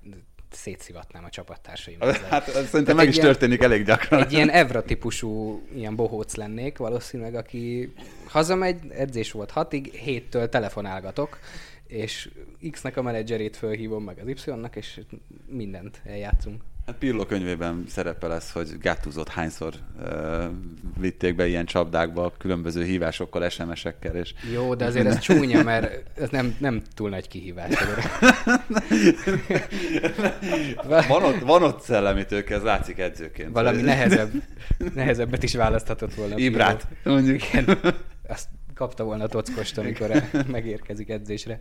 [0.54, 2.16] szétszivatnám a csapattársaimat.
[2.16, 4.22] Hát szerintem meg is ilyen, történik elég gyakran.
[4.22, 7.92] Egy ilyen Evra típusú ilyen bohóc lennék valószínűleg, aki
[8.26, 11.38] hazamegy, edzés volt hatig, héttől telefonálgatok,
[11.86, 12.30] és
[12.70, 15.00] X-nek a menedzserét fölhívom meg az Y-nak, és
[15.46, 16.62] mindent eljátszunk.
[16.86, 20.44] Hát Pirlo könyvében szerepel lesz, hogy Gattuzott hányszor uh,
[20.98, 24.16] vitték be ilyen csapdákba különböző hívásokkal, SMS-ekkel.
[24.16, 24.34] És...
[24.52, 27.74] Jó, de azért ez csúnya, mert ez nem, nem túl nagy kihívás.
[31.08, 33.52] van, ott, van ott szellemi tőke, ez látszik edzőként.
[33.52, 34.30] Valami nehezebb,
[34.94, 36.38] nehezebbet is választhatott volna.
[36.38, 37.52] Ibrát, mondjuk.
[37.52, 37.78] Igen,
[38.28, 41.60] azt kapta volna a tockost, amikor megérkezik edzésre.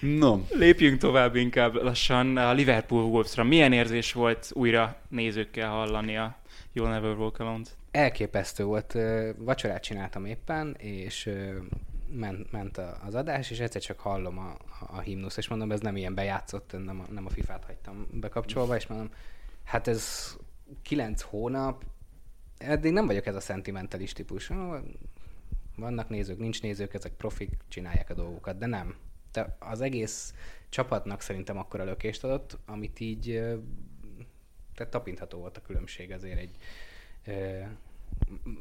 [0.00, 0.40] No.
[0.50, 3.44] Lépjünk tovább inkább lassan a Liverpool Wolvesra.
[3.44, 6.36] Milyen érzés volt újra nézőkkel hallani a
[6.74, 8.96] You'll Never Walk alone Elképesztő volt.
[9.36, 11.30] Vacsorát csináltam éppen, és
[12.10, 14.56] ment, ment az adás, és egyszer csak hallom a,
[14.96, 18.76] a himnusz, és mondom, ez nem ilyen bejátszott, nem a, nem a FIFA-t hagytam bekapcsolva,
[18.76, 19.10] és mondom,
[19.64, 20.36] hát ez
[20.82, 21.84] kilenc hónap,
[22.58, 24.50] eddig nem vagyok ez a szentimentális típus.
[25.76, 28.94] Vannak nézők, nincs nézők, ezek profik, csinálják a dolgokat, de nem
[29.32, 30.34] de az egész
[30.68, 33.24] csapatnak szerintem akkor a lökést adott, amit így
[34.74, 36.56] tehát tapintható volt a különbség azért egy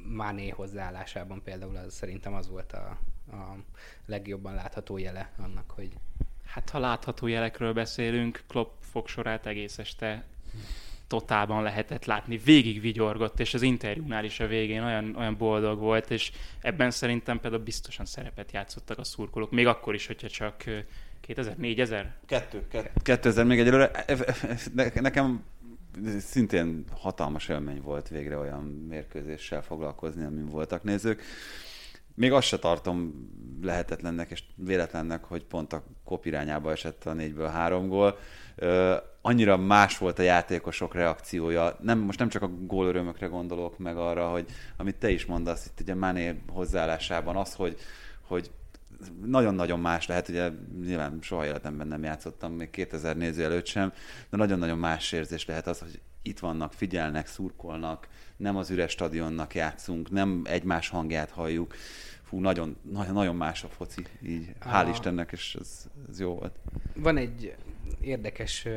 [0.07, 2.99] Máné hozzáállásában például az, szerintem az volt a,
[3.31, 3.55] a
[4.05, 5.93] legjobban látható jele annak, hogy
[6.45, 10.25] Hát ha látható jelekről beszélünk, Klopp fogsorát egész este
[11.07, 16.11] totálban lehetett látni, végig vigyorgott, és az interjúnál is a végén olyan, olyan boldog volt,
[16.11, 20.63] és ebben szerintem például biztosan szerepet játszottak a szurkolók, még akkor is, hogyha csak
[21.21, 22.15] 2000, 4000?
[22.25, 22.67] Kettő,
[23.03, 24.05] 2000 még egyelőre.
[24.93, 25.43] Nekem
[26.19, 31.21] szintén hatalmas élmény volt végre olyan mérkőzéssel foglalkozni, amin voltak nézők.
[32.13, 33.29] Még azt se tartom
[33.61, 38.17] lehetetlennek és véletlennek, hogy pont a kop irányába esett a négyből három gól
[39.27, 41.77] annyira más volt a játékosok reakciója.
[41.81, 44.45] Nem, most nem csak a gólörömökre gondolok meg arra, hogy
[44.77, 47.77] amit te is mondasz itt ugye Mané hozzáállásában, az, hogy,
[48.27, 48.51] hogy
[49.25, 50.49] nagyon-nagyon más lehet, ugye
[50.83, 53.93] nyilván soha életemben nem játszottam, még 2000 néző előtt sem,
[54.29, 59.55] de nagyon-nagyon más érzés lehet az, hogy itt vannak, figyelnek, szurkolnak, nem az üres stadionnak
[59.55, 61.73] játszunk, nem egymás hangját halljuk.
[62.23, 64.87] Fú, nagyon, nagyon, nagyon más a foci, így hál'.
[64.89, 66.55] Istennek, és ez, ez jó volt.
[66.95, 67.55] Van egy
[68.01, 68.67] érdekes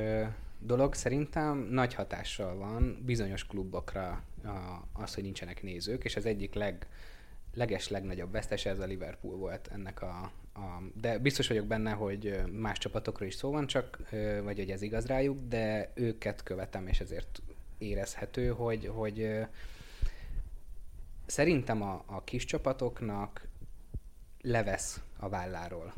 [0.59, 4.23] dolog, szerintem nagy hatással van bizonyos klubokra
[4.93, 6.87] az, hogy nincsenek nézők, és az egyik leg,
[7.55, 10.83] leges legnagyobb vesztes ez a Liverpool volt ennek a, a...
[11.01, 13.99] De biztos vagyok benne, hogy más csapatokról is szó van, csak,
[14.43, 17.43] vagy hogy ez igaz rájuk, de őket követem, és ezért
[17.79, 19.39] érezhető, hogy, hogy
[21.27, 23.49] szerintem a, a kis csapatoknak
[24.43, 25.93] levesz a válláról.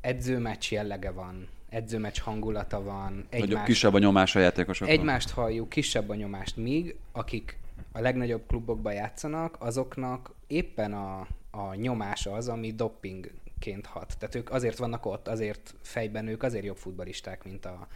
[0.00, 4.94] Edzőmeccs jellege van, edzőmeccs hangulata van, Nagyobb, egymás, kisebb a nyomás a játékosokon.
[4.94, 7.58] egymást halljuk, kisebb a nyomást, míg akik
[7.92, 14.14] a legnagyobb klubokban játszanak, azoknak éppen a, a nyomás az, ami dopingként hat.
[14.18, 17.86] Tehát ők azért vannak ott, azért fejben ők azért jobb futballisták, mint a...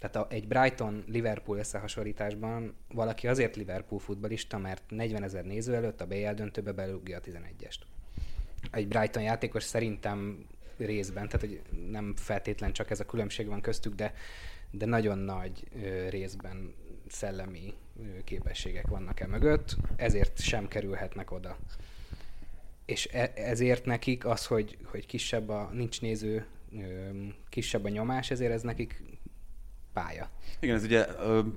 [0.00, 6.06] Tehát a, egy Brighton-Liverpool összehasonlításban valaki azért Liverpool futbalista, mert 40 ezer néző előtt a
[6.06, 7.80] BL döntőbe belugja a 11-est.
[8.70, 11.60] Egy Brighton játékos szerintem részben, tehát hogy
[11.90, 14.14] nem feltétlen csak ez a különbség van köztük, de,
[14.70, 15.64] de nagyon nagy
[16.08, 16.74] részben
[17.08, 17.74] szellemi
[18.24, 21.56] képességek vannak e mögött, ezért sem kerülhetnek oda.
[22.84, 26.46] És e- ezért nekik az, hogy, hogy kisebb a, nincs néző,
[27.48, 29.02] kisebb a nyomás, ezért ez nekik
[29.96, 30.28] pálya.
[30.60, 31.04] Igen, ez ugye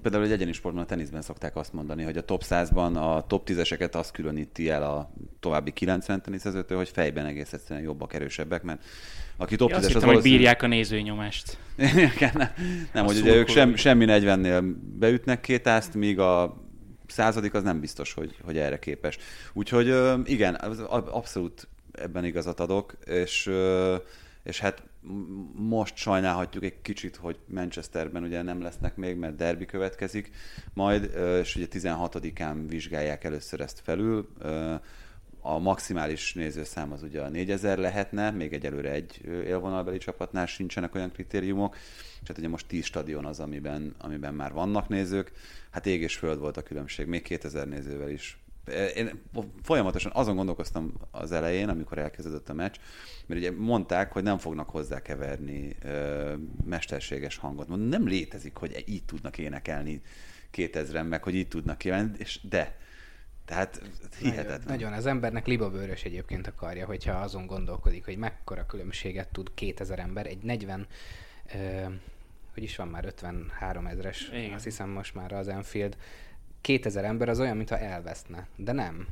[0.02, 3.50] például egy egyéni sportban, a teniszben szokták azt mondani, hogy a top 100-ban a top
[3.50, 8.84] 10-eseket azt különíti el a további 90 teniszezőtől, hogy fejben egész egyszerűen jobbak, erősebbek, mert
[9.38, 11.58] aki top Ja, 10-es, azt az hittem, hogy valószínű- bírják a nézőnyomást.
[12.16, 12.50] Igen, nem,
[12.94, 16.64] nem hogy ugye ők sem, semmi 40-nél beütnek két ázt, míg a
[17.08, 19.18] századik az nem biztos, hogy, hogy erre képes.
[19.54, 20.54] Úgyhogy igen,
[20.90, 23.52] abszolút ebben igazat adok, és,
[24.44, 24.84] és hát
[25.54, 30.32] most sajnálhatjuk egy kicsit, hogy Manchesterben ugye nem lesznek még, mert derbi következik
[30.74, 34.30] majd, és ugye 16-án vizsgálják először ezt felül.
[35.42, 41.12] A maximális nézőszám az ugye a 4000 lehetne, még egyelőre egy élvonalbeli csapatnál sincsenek olyan
[41.12, 41.76] kritériumok,
[42.22, 45.32] és hát ugye most 10 stadion az, amiben, amiben már vannak nézők.
[45.70, 48.39] Hát ég és föld volt a különbség, még 2000 nézővel is.
[48.96, 49.22] Én
[49.64, 52.76] folyamatosan azon gondolkoztam az elején, amikor elkezdődött a meccs,
[53.26, 56.34] mert ugye mondták, hogy nem fognak hozzákeverni ö,
[56.66, 57.68] mesterséges hangot.
[57.68, 60.02] Mondom, nem létezik, hogy így tudnak énekelni
[60.56, 62.78] 2000-en, meg hogy így tudnak kívánni, és de.
[63.46, 63.82] Tehát
[64.20, 64.50] hihetetlen.
[64.50, 64.94] Nagyon, nagyon.
[64.94, 70.26] Az embernek libabőrös egyébként akarja, hogyha azon gondolkodik, hogy mekkora különbséget tud 2000 ember.
[70.26, 70.88] Egy 40,
[71.54, 71.84] ö,
[72.54, 74.54] hogy is van már 53 ezres, Igen.
[74.54, 75.98] azt hiszem most már az Enfield.
[76.62, 78.48] 2000 ember az olyan, mintha elveszne.
[78.56, 79.08] De nem.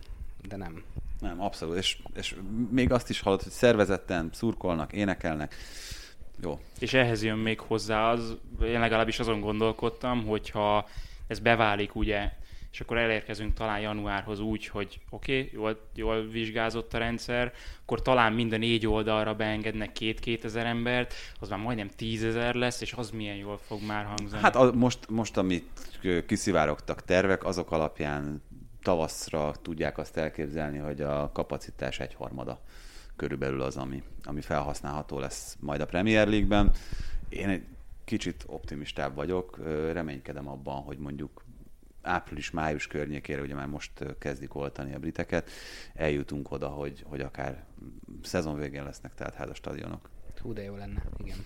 [0.47, 0.83] De nem.
[1.19, 1.77] Nem, abszolút.
[1.77, 2.35] És, és
[2.71, 5.55] még azt is hallott, hogy szervezetten szurkolnak, énekelnek.
[6.41, 6.59] Jó.
[6.79, 10.87] És ehhez jön még hozzá az, én legalábbis azon gondolkodtam, hogyha
[11.27, 12.31] ez beválik, ugye,
[12.71, 18.01] és akkor elérkezünk talán januárhoz úgy, hogy oké, okay, jól, jól vizsgázott a rendszer, akkor
[18.01, 23.09] talán minden négy oldalra beengednek két-két ezer embert, az már majdnem tízezer lesz, és az
[23.09, 24.41] milyen jól fog már hangzani.
[24.41, 25.65] Hát a, most, most, amit
[26.25, 28.41] kiszivárogtak tervek, azok alapján
[28.81, 32.61] tavaszra tudják azt elképzelni, hogy a kapacitás egyharmada
[33.15, 36.71] körülbelül az, ami, ami felhasználható lesz majd a Premier League-ben.
[37.29, 37.63] Én egy
[38.03, 39.57] kicsit optimistább vagyok,
[39.91, 41.43] reménykedem abban, hogy mondjuk
[42.07, 45.49] április-május környékére, ugye már most kezdik oltani a briteket,
[45.93, 47.63] eljutunk oda, hogy, hogy akár
[48.23, 50.09] szezon végén lesznek tehát hát a stadionok.
[50.41, 51.03] Hú, de jó lenne.
[51.17, 51.45] Igen.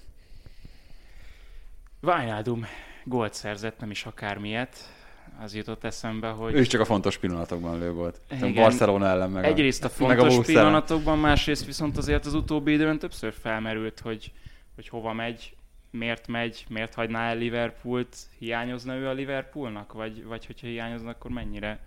[2.02, 2.66] Wijnaldum
[3.04, 5.00] gólt szerzett, nem is akármilyet.
[5.40, 6.54] Az jutott eszembe, hogy...
[6.54, 8.22] Ő is csak a fontos pillanatokban lő volt.
[8.32, 8.54] Igen.
[8.54, 10.42] Barcelona ellen meg Egyrészt a fontos ellen.
[10.42, 14.32] pillanatokban, másrészt viszont azért az utóbbi időben többször felmerült, hogy,
[14.76, 15.56] hogy hova megy,
[15.92, 21.32] miért megy, miért hagyná el Liverpoolt, hiányozna ő a Liverpoolnak, vagy, vagy hogyha hiányozna, akkor
[21.32, 21.80] mennyire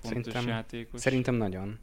[0.00, 1.00] fontos Szerintem- játékos?
[1.00, 1.78] Szerintem nagyon.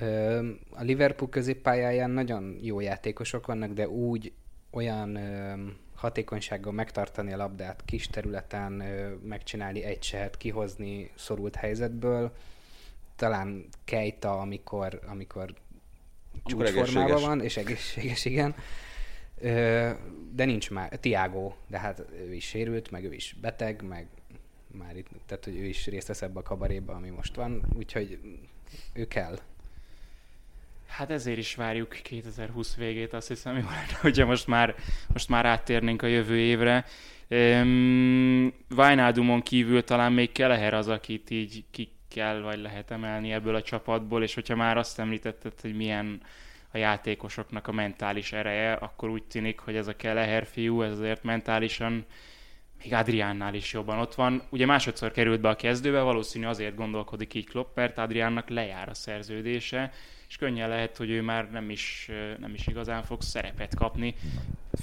[0.00, 4.32] Ö, A Liverpool középpályáján nagyon jó játékosok vannak, de úgy
[4.70, 5.54] olyan ö,
[5.94, 12.32] hatékonysággal megtartani a labdát kis területen, ö, megcsinálni egy sehet, kihozni szorult helyzetből,
[13.16, 15.54] talán Keita, amikor, amikor
[16.44, 18.54] csúcsformában van, és egészséges, igen.
[20.32, 24.06] De nincs már, Tiago, de hát ő is sérült, meg ő is beteg, meg
[24.72, 28.18] már itt, tehát hogy ő is részt vesz ebbe a kabaréba, ami most van, úgyhogy
[28.92, 29.38] ő kell.
[30.86, 34.74] Hát ezért is várjuk 2020 végét, azt hiszem, jó lenne, hogyha most már,
[35.12, 36.84] most már áttérnénk a jövő évre.
[37.30, 38.52] Um,
[39.42, 44.22] kívül talán még Keleher az, akit így ki kell vagy lehet emelni ebből a csapatból,
[44.22, 46.20] és hogyha már azt említetted, hogy milyen
[46.72, 51.22] a játékosoknak a mentális ereje, akkor úgy tűnik, hogy ez a Keleher fiú, ez azért
[51.22, 52.04] mentálisan
[52.82, 54.42] még Adriánnál is jobban ott van.
[54.50, 58.94] Ugye másodszor került be a kezdőbe, valószínű azért gondolkodik így Klopp, mert Adriánnak lejár a
[58.94, 59.92] szerződése,
[60.28, 64.14] és könnyen lehet, hogy ő már nem is, nem is igazán fog szerepet kapni,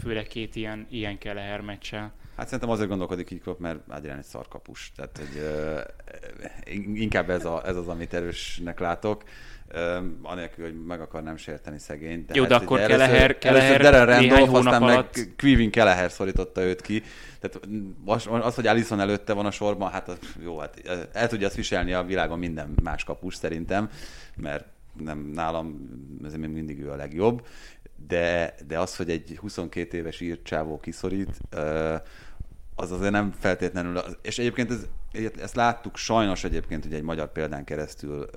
[0.01, 2.13] főleg két ilyen, ilyen Keleher meccsel.
[2.35, 4.91] Hát szerintem azért gondolkodik így Klopp, mert Adrián egy szarkapus.
[4.95, 9.23] Tehát, hogy uh, inkább ez, a, ez az, amit erősnek látok.
[10.21, 12.25] Anélkül, hogy meg akarnám sérteni szegényt.
[12.25, 15.15] De Jó, hát, de akkor Keleher, Keleher Darren Randolph, aztán alatt...
[15.15, 17.03] meg Quivin Keleher szorította őt ki.
[17.39, 17.59] Tehát
[18.45, 20.81] az, hogy Alison előtte van a sorban, hát az, jó, hát
[21.13, 23.89] el tudja azt viselni a világon minden más kapus szerintem,
[24.35, 24.65] mert
[24.99, 25.89] nem nálam,
[26.25, 27.45] ez még mindig ő a legjobb,
[28.07, 31.39] de, de az, hogy egy 22 éves írt csávó kiszorít,
[32.75, 34.87] az azért nem feltétlenül, és egyébként ez,
[35.41, 38.29] ezt láttuk sajnos egyébként hogy egy magyar példán keresztül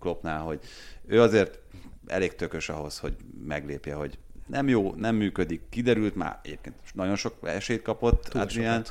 [0.00, 0.60] Kloppnál, hogy
[1.06, 1.58] ő azért
[2.06, 7.34] elég tökös ahhoz, hogy meglépje, hogy nem jó, nem működik, kiderült, már egyébként nagyon sok
[7.42, 8.84] esélyt kapott Túl Adrián,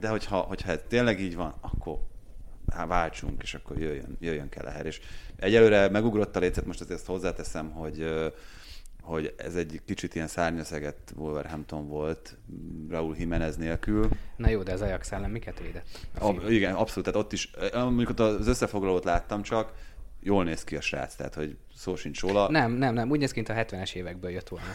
[0.00, 1.98] de hogyha, hogyha ez tényleg így van, akkor
[2.72, 4.86] hát váltsunk, és akkor jöjjön, jöjjön Keleher.
[4.86, 5.00] És
[5.36, 8.30] egyelőre megugrott a lécet, most azért ezt hozzáteszem, hogy
[9.06, 12.36] hogy ez egy kicsit ilyen szárnyaszeget Wolverhampton volt
[12.90, 14.08] Raúl Jimenez nélkül.
[14.36, 15.86] Na jó, de az Ajax ellen miket védett?
[16.20, 17.50] A, igen, abszolút, tehát ott is,
[18.08, 19.72] ott az összefoglalót láttam csak,
[20.20, 22.50] jól néz ki a srác, tehát hogy szó sincs róla.
[22.50, 24.66] Nem, nem, nem, úgy néz ki, mint a 70-es évekből jött volna.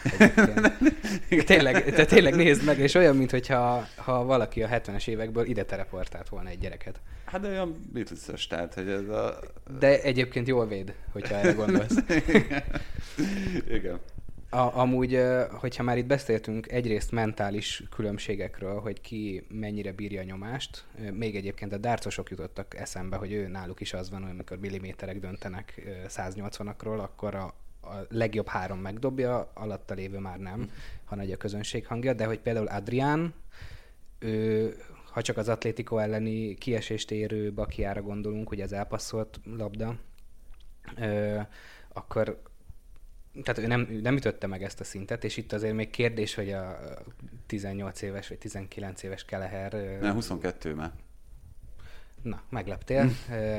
[1.44, 6.28] tényleg, te tényleg nézd meg, és olyan, mintha ha valaki a 70-es évekből ide teleportált
[6.28, 7.00] volna egy gyereket.
[7.24, 9.38] Hát de olyan beatles tehát hogy ez a...
[9.78, 11.94] De egyébként jól véd, hogyha erre gondolsz.
[13.78, 14.00] Igen.
[14.54, 20.84] A, amúgy, hogyha már itt beszéltünk egyrészt mentális különbségekről, hogy ki mennyire bírja a nyomást,
[21.12, 25.20] még egyébként a dárcosok jutottak eszembe, hogy ő náluk is az van, hogy amikor milliméterek
[25.20, 30.70] döntenek 180-akról, akkor a, a legjobb három megdobja, alatta lévő már nem,
[31.04, 33.34] ha nagy a közönség hangja, de hogy például Adrián,
[34.18, 34.74] ő,
[35.10, 39.96] ha csak az Atlético elleni kiesést érő Bakiára gondolunk, hogy az elpasszolt labda,
[40.96, 41.40] ö,
[41.92, 42.42] akkor
[43.42, 46.34] tehát ő nem, ő nem ütötte meg ezt a szintet, és itt azért még kérdés,
[46.34, 46.78] hogy a
[47.46, 49.98] 18 éves vagy 19 éves Keleher...
[50.00, 50.92] Nem, 22 már.
[52.22, 53.10] Na, megleptél.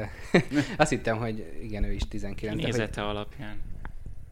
[0.77, 2.63] Azt hittem, hogy igen, ő is 19.
[2.63, 3.09] Nézete hogy...
[3.09, 3.61] alapján.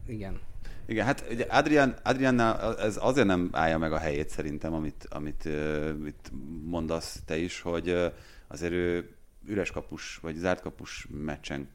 [0.06, 0.40] Igen.
[0.86, 5.44] Igen, hát ugye Adrian, Adriannál ez azért nem állja meg a helyét szerintem, amit, amit
[5.44, 6.30] uh, itt
[6.64, 8.12] mondasz te is, hogy uh,
[8.48, 9.14] azért ő
[9.46, 11.68] üres kapus, vagy zárt kapus meccsen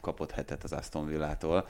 [0.00, 1.68] kapott hetet az Aston Villától.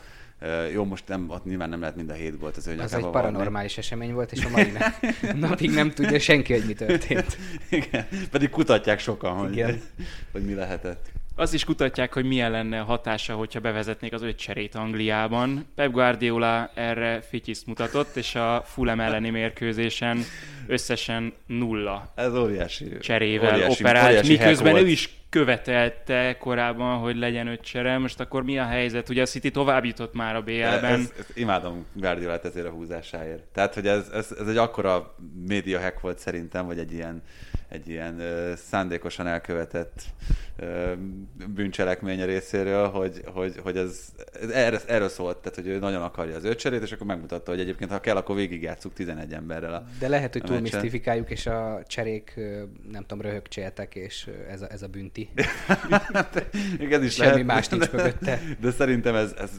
[0.73, 3.07] Jó, most nem, ott nyilván nem lehet mind a hét volt az ő Az egy
[3.07, 3.75] paranormális valami.
[3.75, 4.73] esemény volt, és a mai
[5.49, 7.39] napig nem tudja senki, hogy mi történt.
[7.71, 9.81] Igen, pedig kutatják sokan, hogy, Igen.
[10.33, 11.11] hogy mi lehetett.
[11.37, 15.67] Azt is kutatják, hogy milyen lenne a hatása, hogyha bevezetnék az öt cserét Angliában.
[15.75, 20.23] Pep Guardiola erre fityiszt mutatott, és a Fulham elleni mérkőzésen
[20.67, 27.47] összesen nulla Ez óriási, cserével óriási, operált, óriási miközben ő is követelte korábban, hogy legyen
[27.47, 27.99] öt csere.
[27.99, 29.09] Most akkor mi a helyzet?
[29.09, 30.85] Ugye a City tovább jutott már a BL-ben.
[30.85, 33.43] Ez, ez, imádom Guardiolát ezért a húzásáért.
[33.43, 35.15] Tehát, hogy ez, ez, ez egy akkora
[35.47, 37.23] média hack volt szerintem, vagy egy ilyen
[37.71, 40.03] egy ilyen uh, szándékosan elkövetett
[40.61, 40.93] uh,
[41.47, 46.37] bűncselekménye részéről, hogy, hogy, hogy ez, ez erről, erről szólt, tehát hogy ő nagyon akarja
[46.37, 50.09] az ötcserét, és akkor megmutatta, hogy egyébként ha kell, akkor végigjátszuk 11 emberrel a De
[50.09, 52.35] lehet, hogy túl misztifikáljuk, és a cserék,
[52.91, 55.29] nem tudom, röhögcséltek, és ez a, ez a bünti.
[56.91, 57.47] ez is Semmi lehet.
[57.47, 58.41] más nincs mögötte.
[58.61, 59.51] De szerintem ez, ez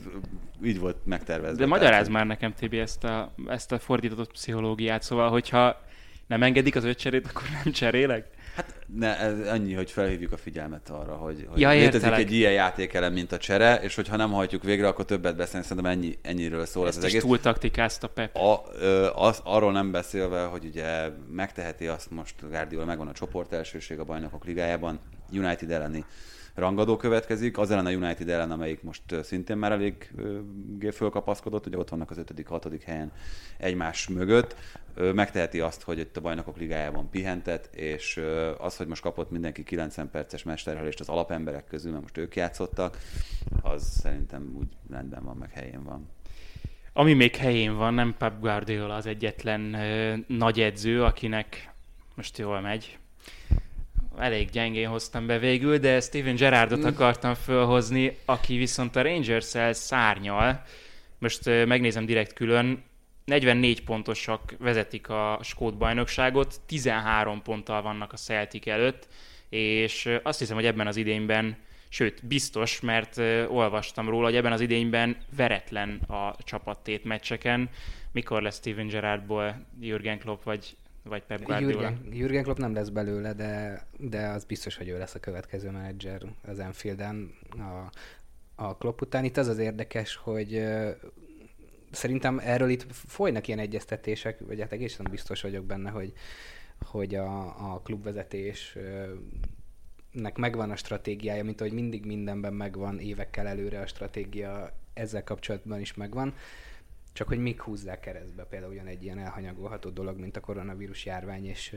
[0.63, 1.57] így volt megtervezve.
[1.57, 5.81] De magyaráz már nekem, Tibi, ezt a, ezt a fordított pszichológiát, szóval, hogyha
[6.31, 8.25] nem engedik az öt cserét, akkor nem cserélek?
[8.55, 12.19] Hát ne, ez annyi, hogy felhívjuk a figyelmet arra, hogy, hogy ja, létezik értelek.
[12.19, 15.91] egy ilyen játékelem, mint a csere, és hogyha nem hajtjuk végre, akkor többet beszélni, szerintem
[15.91, 17.21] ennyi, ennyiről szól Ezt ez az egész.
[17.21, 18.35] túl taktikázta Pep.
[18.35, 23.53] A, ö, az, arról nem beszélve, hogy ugye megteheti azt most Guardiola, megvan a csoport
[23.53, 24.99] elsőség a bajnokok ligájában,
[25.31, 26.05] United elleni
[26.55, 30.11] rangadó következik, az ellen a United ellen, amelyik most szintén már elég
[30.93, 33.11] fölkapaszkodott, ugye ott vannak az 5 hatodik helyen
[33.57, 34.55] egymás mögött,
[34.95, 38.21] megteheti azt, hogy itt a bajnokok ligájában pihentet, és
[38.57, 42.97] az, hogy most kapott mindenki 90 perces mesterhelést az alapemberek közül, mert most ők játszottak,
[43.61, 46.09] az szerintem úgy rendben van, meg helyén van.
[46.93, 51.73] Ami még helyén van, nem Pep Guardiola az egyetlen ö, nagy edző, akinek
[52.15, 52.97] most jól megy,
[54.17, 56.85] elég gyengén hoztam be végül, de Steven Gerrardot mm.
[56.85, 60.63] akartam fölhozni, aki viszont a Rangers-el szárnyal.
[61.17, 62.83] Most megnézem direkt külön,
[63.25, 69.07] 44 pontosak vezetik a skót bajnokságot, 13 ponttal vannak a Celtic előtt,
[69.49, 71.57] és azt hiszem, hogy ebben az idényben
[71.93, 77.69] Sőt, biztos, mert olvastam róla, hogy ebben az idényben veretlen a csapattét meccseken.
[78.11, 81.71] Mikor lesz Steven Gerrardból Jürgen Klopp vagy, vagy Pep Guardiola?
[81.71, 85.69] Jürgen, Jürgen Klopp nem lesz belőle, de, de az biztos, hogy ő lesz a következő
[85.69, 87.89] menedzser az Enfielden a,
[88.55, 89.23] a Klopp után.
[89.23, 90.63] Itt az az érdekes, hogy
[91.91, 96.13] szerintem erről itt folynak ilyen egyeztetések, vagy hát egészen biztos vagyok benne, hogy,
[96.85, 97.43] hogy a,
[97.73, 98.77] a klubvezetés
[100.11, 105.79] nek megvan a stratégiája, mint ahogy mindig mindenben megvan, évekkel előre a stratégia ezzel kapcsolatban
[105.79, 106.33] is megvan,
[107.13, 111.45] csak hogy még húzzák keresztbe például olyan egy ilyen elhanyagolható dolog, mint a koronavírus járvány,
[111.45, 111.75] és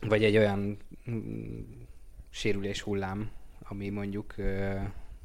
[0.00, 0.78] vagy egy olyan
[1.10, 1.60] mm,
[2.30, 3.30] sérülés hullám,
[3.62, 4.34] ami mondjuk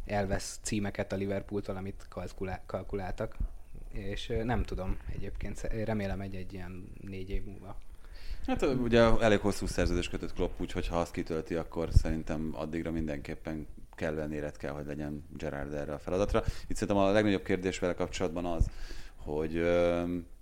[0.06, 3.36] elvesz címeket a Liverpooltól, amit kalkulá- kalkuláltak,
[3.92, 7.78] és nem tudom egyébként, remélem egy, egy ilyen négy év múlva.
[8.46, 13.68] Hát ugye elég hosszú szerződés kötött Klopp, úgyhogy ha azt kitölti, akkor szerintem addigra mindenképpen
[13.96, 16.44] kellően élet kell, hogy legyen Gerard erre a feladatra.
[16.68, 18.66] Itt szerintem a legnagyobb kérdés vele kapcsolatban az,
[19.16, 19.58] hogy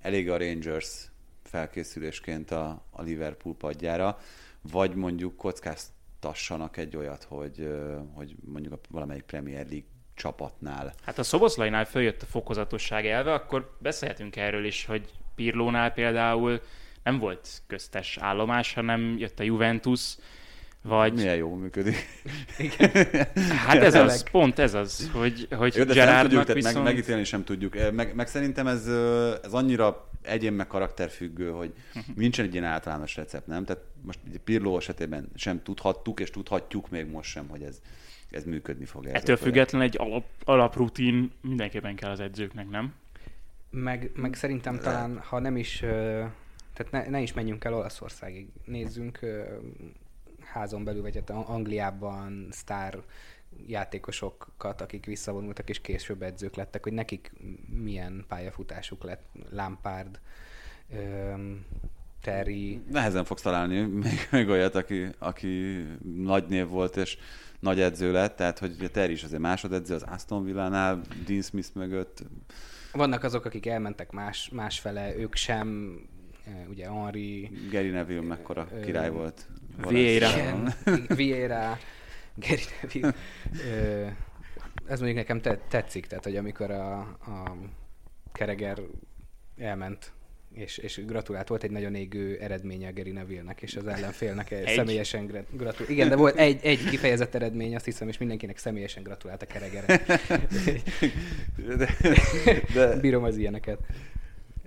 [0.01, 1.11] elég a Rangers
[1.43, 4.17] felkészülésként a, a Liverpool padjára,
[4.71, 7.69] vagy mondjuk kockáztassanak egy olyat, hogy,
[8.13, 10.93] hogy mondjuk a valamelyik Premier League csapatnál.
[11.03, 16.61] Hát a Szoboszlainál följött a fokozatosság elve, akkor beszélhetünk erről is, hogy Pirlónál például
[17.03, 20.15] nem volt köztes állomás, hanem jött a Juventus,
[20.83, 21.13] vagy...
[21.13, 21.95] Milyen jól működik.
[23.65, 26.53] Hát ez az, pont ez az, hogy, hogy Jó, de ezt nem tudjuk, Gerardnak tehát
[26.53, 26.75] viszont...
[26.75, 27.75] meg, megítélni sem tudjuk.
[27.91, 28.87] Meg, meg szerintem ez,
[29.43, 32.03] ez annyira egyén meg karakterfüggő, hogy Mhm.
[32.15, 33.65] nincsen egy ilyen általános recept, nem?
[33.65, 37.81] Tehát most ugye Pirló esetében sem tudhattuk, és tudhatjuk még most sem, hogy ez,
[38.31, 39.03] ez működni fog.
[39.05, 39.43] ez Ettől projekt.
[39.43, 42.93] függetlenül egy alap, alaprutin mindenképpen kell az edzőknek, nem?
[43.69, 44.89] Meg, meg szerintem Lehet.
[44.89, 45.77] talán, ha nem is,
[46.73, 49.19] tehát ne, ne is menjünk el Olaszországig, nézzünk
[50.53, 53.03] házon belül, vagy hát Angliában sztár
[53.67, 57.31] játékosokat, akik visszavonultak és később edzők lettek, hogy nekik
[57.83, 60.19] milyen pályafutásuk lett, Lampard,
[60.91, 61.65] öm,
[62.21, 65.83] Terry, Nehezen fogsz találni még, még olyat, aki, aki
[66.15, 67.17] nagy név volt, és
[67.59, 72.23] nagy edző lett, tehát hogy Terry is azért másodedző az Aston Villánál, Dean Smith mögött.
[72.91, 75.99] vannak azok, akik elmentek más, másfele, ők sem,
[76.69, 79.47] ugye Henri, Gary Neville mekkora király volt.
[79.87, 80.29] Vieira.
[81.15, 81.77] Vieira,
[82.35, 83.13] Gary Neville.
[84.87, 87.55] Ez mondjuk nekem te- tetszik, tehát hogy amikor a, a
[88.31, 88.79] Kereger
[89.57, 90.13] elment
[90.53, 94.67] és, és gratulált, volt egy nagyon égő eredménye a Gary Neville-nek, és az ellenfélnek egy.
[94.67, 95.89] személyesen gra- gratulált.
[95.89, 100.01] Igen, de volt egy, egy kifejezett eredmény, azt hiszem, és mindenkinek személyesen gratulált a Keregerre.
[101.77, 101.95] De,
[102.73, 103.79] de, Bírom az ilyeneket.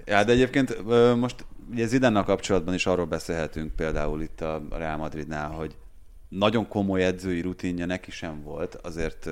[0.06, 0.84] Ja, de egyébként
[1.16, 5.76] most ugye Zidánnal kapcsolatban is arról beszélhetünk például itt a Real Madridnál, hogy
[6.28, 9.28] nagyon komoly edzői rutinja neki sem volt, azért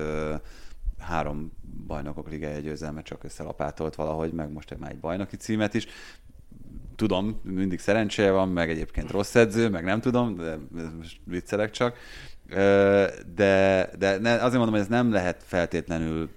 [0.99, 1.51] három
[1.87, 5.87] bajnokok ligája győzelmet csak összelapátolt valahogy, meg most már egy bajnoki címet is.
[6.95, 10.57] Tudom, mindig szerencséje van, meg egyébként rossz edző, meg nem tudom, de
[10.97, 11.97] most viccelek csak.
[13.35, 16.29] De, de azért mondom, hogy ez nem lehet feltétlenül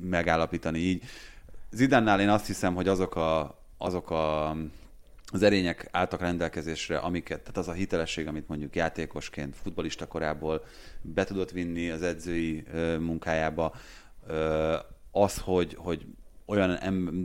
[0.00, 1.04] megállapítani így.
[1.70, 4.56] Zidánnál én azt hiszem, hogy azok a, azok a
[5.32, 10.64] az erények álltak rendelkezésre, amiket, tehát az a hitelesség, amit mondjuk játékosként, futbalista korából
[11.02, 12.64] be tudott vinni az edzői
[12.98, 13.74] munkájába,
[15.10, 16.06] az, hogy, hogy
[16.46, 16.78] olyan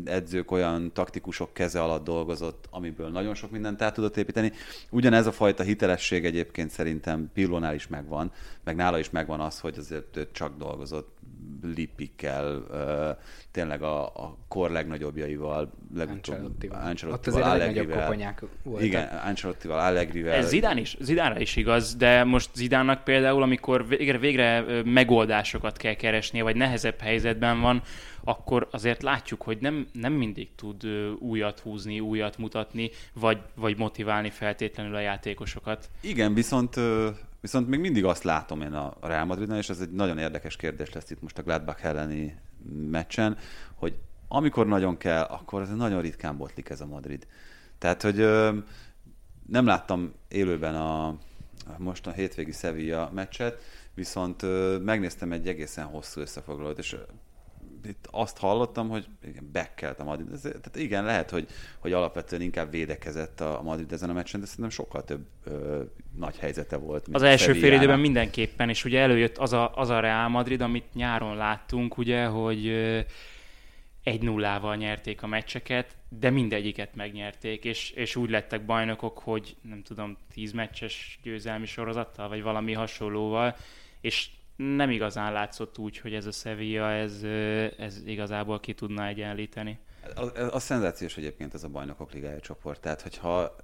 [0.06, 4.52] edzők, olyan taktikusok keze alatt dolgozott, amiből nagyon sok mindent át tudott építeni.
[4.89, 8.32] Ugyanez a fajta hitelesség egyébként szerintem Pillónál is megvan,
[8.64, 11.18] meg nála is megvan az, hogy azért csak dolgozott
[11.76, 13.09] Lippikkel, ö,
[13.51, 17.43] tényleg a, a kor legnagyobbjaival, legutóbb Ancelottival.
[17.43, 18.16] Allegrivel.
[18.80, 20.34] Igen, Ancelottival, Allegrivel.
[20.34, 25.93] Ez Zidán is, Zidánra is igaz, de most Zidánnak például, amikor végre, végre megoldásokat kell
[25.93, 27.82] keresnie, vagy nehezebb helyzetben van,
[28.24, 30.86] akkor azért látjuk, hogy nem, nem mindig tud
[31.20, 35.89] újat húzni, újat mutatni, vagy, vagy motiválni feltétlenül a játékosokat.
[36.01, 36.76] Igen, viszont,
[37.44, 40.94] viszont még mindig azt látom én a Real Madridnál, és ez egy nagyon érdekes kérdés
[40.94, 42.39] lesz itt most a Gladbach elleni
[42.89, 43.38] meccsen,
[43.76, 47.28] hogy amikor nagyon kell, akkor ez nagyon ritkán botlik ez a Madrid.
[47.78, 48.58] Tehát, hogy ö,
[49.48, 51.18] nem láttam élőben a,
[51.78, 53.62] most a hétvégi Sevilla meccset,
[53.94, 56.96] viszont ö, megnéztem egy egészen hosszú összefoglalót, és
[57.86, 60.28] itt azt hallottam, hogy igen, bekkelt a Madrid.
[60.34, 61.48] Ez, tehát igen, lehet, hogy,
[61.80, 65.82] hogy alapvetően inkább védekezett a Madrid ezen a meccsen, de szerintem sokkal több ö,
[66.18, 67.04] nagy helyzete volt.
[67.06, 70.62] mint Az első fél időben mindenképpen, és ugye előjött az a, az a Real Madrid,
[70.62, 73.00] amit nyáron láttunk, ugye, hogy ö,
[74.04, 79.84] egy nullával nyerték a meccseket, de mindegyiket megnyerték, és, és úgy lettek bajnokok, hogy nem
[79.84, 83.56] tudom, tíz meccses győzelmi sorozattal, vagy valami hasonlóval,
[84.02, 84.30] és
[84.76, 87.24] nem igazán látszott úgy, hogy ez a Sevilla, ez,
[87.78, 89.80] ez igazából ki tudna egyenlíteni.
[90.16, 92.82] Az, az szenzációs egyébként ez a bajnokok ligája csoport.
[92.82, 93.55] Tehát, hogyha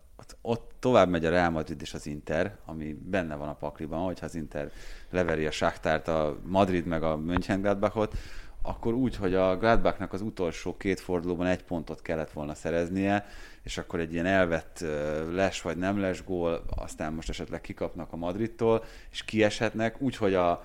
[0.41, 4.25] ott- tovább megy a Real Madrid és az Inter, ami benne van a pakliban, hogyha
[4.25, 4.71] az Inter
[5.09, 8.17] leveri a Sáktárt, a Madrid meg a Mönchengladbachot,
[8.61, 13.25] akkor úgy, hogy a Gladbachnak az utolsó két fordulóban egy pontot kellett volna szereznie,
[13.63, 14.85] és akkor egy ilyen elvett
[15.31, 20.33] les vagy nem les gól, aztán most esetleg kikapnak a Madridtól, és kieshetnek, úgy, hogy
[20.33, 20.63] a,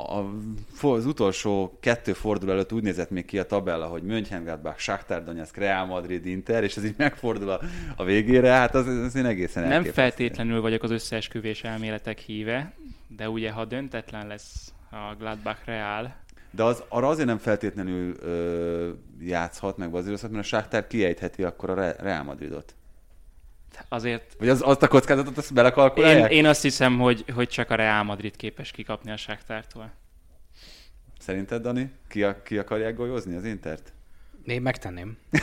[0.00, 0.24] a,
[0.86, 5.56] az utolsó kettő forduló előtt úgy nézett még ki a tabella, hogy Mönchengladbach, Shakhtar Donetsk,
[5.56, 7.60] Real Madrid, Inter, és ez így megfordul a,
[7.96, 12.72] a végére, hát az, az én egészen Nem feltétlenül vagyok az összeesküvés elméletek híve,
[13.16, 16.14] de ugye ha döntetlen lesz a Gladbach Real,
[16.50, 18.90] De az, arra azért nem feltétlenül ö,
[19.20, 22.74] játszhat, meg bazírozhat, mert a Shakhtar kiejtheti akkor a Re- Real Madridot.
[23.88, 26.30] Azért Vagy az, azt a kockázatot azt én, belekalkulálják?
[26.30, 29.92] én azt hiszem, hogy, hogy csak a Real Madrid képes kikapni a Saaktártól.
[31.18, 31.90] Szerinted, Dani?
[32.08, 33.92] Ki, a, ki akarják golyozni az Intert?
[34.44, 35.16] Én megtenném.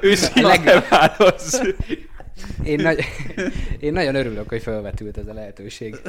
[0.00, 1.60] Őszinte válasz.
[2.62, 3.04] Én, nagy,
[3.80, 5.96] én nagyon örülök, hogy felvetült ez a lehetőség.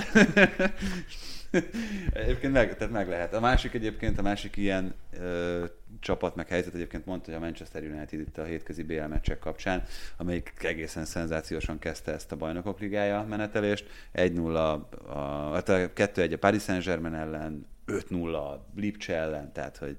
[2.14, 3.34] Egyébként meg, tehát meg lehet.
[3.34, 5.66] A másik egyébként, a másik ilyen ö,
[6.00, 9.84] csapat meg helyzet egyébként mondta, hogy a Manchester United itt a hétközi BL meccsek kapcsán,
[10.18, 13.86] amelyik egészen szenzációsan kezdte ezt a bajnokok ligája menetelést.
[14.14, 19.78] 1-0, a, a, hát a 2-1 a Paris Saint-Germain ellen, 5-0 a Lipcse ellen, tehát
[19.78, 19.98] hogy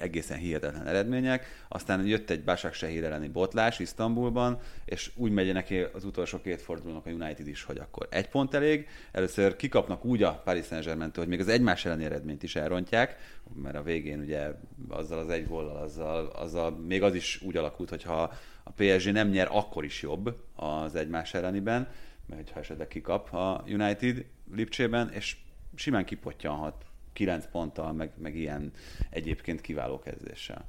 [0.00, 1.64] egészen hihetetlen eredmények.
[1.68, 6.62] Aztán jött egy Básák Sehír elleni botlás Isztambulban, és úgy megy neki az utolsó két
[6.62, 8.88] fordulónak a United is, hogy akkor egy pont elég.
[9.12, 13.16] Először kikapnak úgy a Paris saint germain hogy még az egymás elleni eredményt is elrontják,
[13.54, 14.50] mert a végén ugye
[14.88, 18.32] azzal az egy góllal, azzal, azzal még az is úgy alakult, hogyha
[18.62, 21.88] a PSG nem nyer, akkor is jobb az egymás elleniben,
[22.26, 24.24] mert ha esetleg kikap a United
[24.54, 25.36] Lipcsében, és
[25.74, 26.87] simán kipottyanhat
[27.18, 28.72] 9 ponttal, meg, meg ilyen
[29.10, 30.64] egyébként kiváló kezdéssel.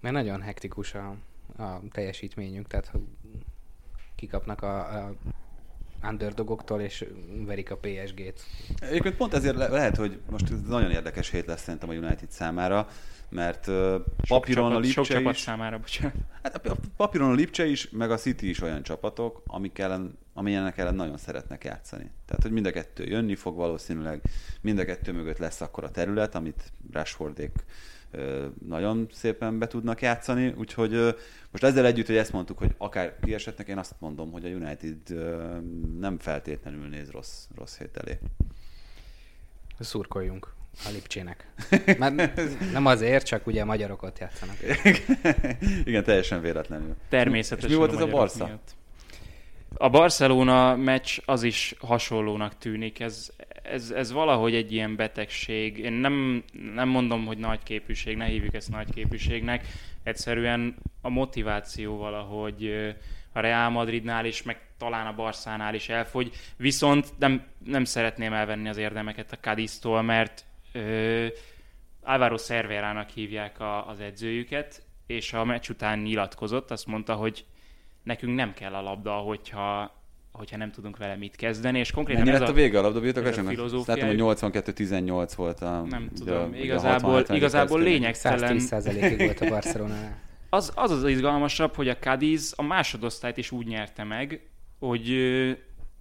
[0.00, 1.16] Mert nagyon hektikus a,
[1.56, 2.92] a teljesítményünk, tehát
[4.14, 5.14] kikapnak a, a
[6.02, 7.04] underdogoktól, és
[7.44, 8.40] verik a PSG-t.
[8.80, 12.30] Egyébként pont ezért le- lehet, hogy most ez nagyon érdekes hét lesz szerintem a United
[12.30, 12.88] számára,
[13.30, 13.94] mert uh,
[14.28, 16.14] papíron csapat, a Lipcse sok csapat is, számára, bocsánat.
[16.42, 20.78] hát a papíron a Lipcse is, meg a City is olyan csapatok, amik ellen, amilyenek
[20.78, 22.10] ellen nagyon szeretnek játszani.
[22.26, 24.20] Tehát, hogy mind a kettő jönni fog valószínűleg,
[24.60, 27.52] mind a kettő mögött lesz akkor a terület, amit Rashfordék
[28.66, 30.90] nagyon szépen be tudnak játszani, úgyhogy
[31.50, 34.96] most ezzel együtt, hogy ezt mondtuk, hogy akár kiesetnek, én azt mondom, hogy a United
[35.98, 38.18] nem feltétlenül néz rossz, rossz hét elé.
[39.78, 41.46] Szurkoljunk a Lipcsének.
[41.98, 42.12] Már
[42.72, 44.56] nem azért, csak ugye magyarok ott játszanak.
[45.84, 46.96] Igen, teljesen véletlenül.
[47.08, 48.44] Természetesen És mi volt ez a magyarok Barca?
[48.44, 48.78] miatt.
[49.74, 53.00] A Barcelona meccs az is hasonlónak tűnik.
[53.00, 53.30] Ez,
[53.62, 55.78] ez, ez valahogy egy ilyen betegség.
[55.78, 59.66] Én nem, nem mondom, hogy nagy képűség, ne hívjuk ezt nagy képűségnek.
[60.02, 62.94] Egyszerűen a motiváció valahogy
[63.32, 66.30] a Real Madridnál is, meg talán a Barszánál is elfogy.
[66.56, 71.26] Viszont nem, nem szeretném elvenni az érdemeket a Cadiztól, mert ö,
[72.02, 77.44] Álvaro Cerverának hívják a, az edzőjüket, és a meccs után nyilatkozott, azt mondta, hogy
[78.02, 79.96] nekünk nem kell a labda, hogyha,
[80.32, 82.92] hogyha nem tudunk vele mit kezdeni, és konkrétan Mennyi ez lett a, a, vége a
[83.48, 83.86] filozófiájuk.
[83.86, 85.80] Látom, hogy 82-18 volt a...
[85.88, 87.34] nem tudom, a- ugye a igazából, 60-70.
[87.34, 88.56] igazából perc lényegtelen.
[88.60, 90.18] 110%-ig volt a Barcelonánál.
[90.52, 94.48] Az, az az izgalmasabb, hogy a Cadiz a másodosztályt is úgy nyerte meg,
[94.78, 95.08] hogy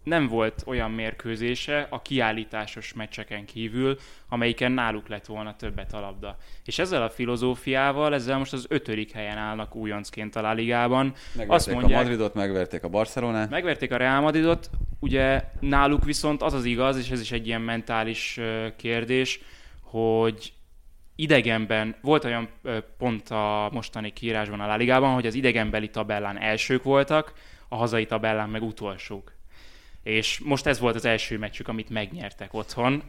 [0.04, 3.98] nem volt olyan mérkőzése a kiállításos meccseken kívül,
[4.30, 6.38] amelyiken náluk lett volna többet a labda.
[6.66, 11.06] És ezzel a filozófiával, ezzel most az ötödik helyen állnak újoncként a La Ligában.
[11.06, 13.50] Megverték Azt mondják, a Madridot, megverték a Barcelonát.
[13.50, 14.70] Megverték a Real Madridot,
[15.00, 18.40] ugye náluk viszont az az igaz, és ez is egy ilyen mentális
[18.76, 19.42] kérdés,
[19.82, 20.54] hogy
[21.16, 22.50] idegenben, volt olyan
[22.98, 27.34] pont a mostani kiírásban a La Ligában, hogy az idegenbeli tabellán elsők voltak,
[27.68, 29.38] a hazai tabellán meg utolsók.
[30.10, 33.04] És most ez volt az első meccsük, amit megnyertek otthon,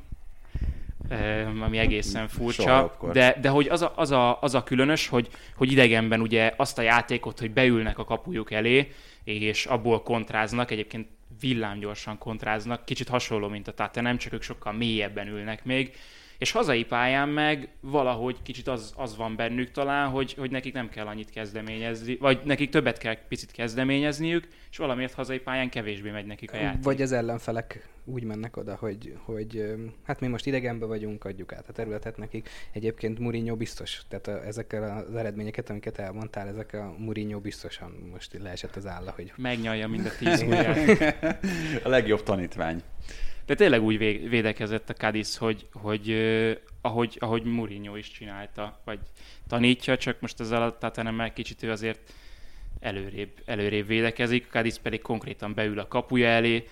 [1.08, 2.96] ö, ami egészen furcsa.
[3.12, 6.78] De, de hogy az a, az, a, az a különös, hogy, hogy idegenben ugye azt
[6.78, 8.92] a játékot, hogy beülnek a kapujuk elé,
[9.24, 11.08] és abból kontráznak, egyébként
[11.40, 15.96] villámgyorsan kontráznak, kicsit hasonló, mint a Tottenham, csak ők sokkal mélyebben ülnek még,
[16.40, 20.88] És hazai pályán meg valahogy kicsit az, az van bennük talán, hogy, hogy nekik nem
[20.88, 26.26] kell annyit kezdeményezni, vagy nekik többet kell picit kezdeményezniük, és valamiért hazai pályán kevésbé megy
[26.26, 26.82] nekik a játék.
[26.82, 29.74] Vagy az ellenfelek úgy mennek oda, hogy, hogy
[30.04, 32.48] hát mi most idegenbe vagyunk, adjuk át a területet nekik.
[32.72, 38.38] Egyébként Mourinho biztos, tehát a, ezekkel az eredményeket, amiket elmondtál, ezek a Mourinho biztosan most
[38.42, 39.32] leesett az álla, hogy...
[39.36, 40.44] Megnyalja mind a tíz
[41.84, 42.82] A legjobb tanítvány.
[43.50, 43.98] De tényleg úgy
[44.28, 46.16] védekezett a Cadiz, hogy, hogy
[46.80, 48.98] ahogy, ahogy Mourinho is csinálta, vagy
[49.48, 52.12] tanítja, csak most ezzel a Tatanem kicsit ő azért
[52.80, 56.68] előrébb, előrébb védekezik, a Cadiz pedig konkrétan beül a kapuja elé.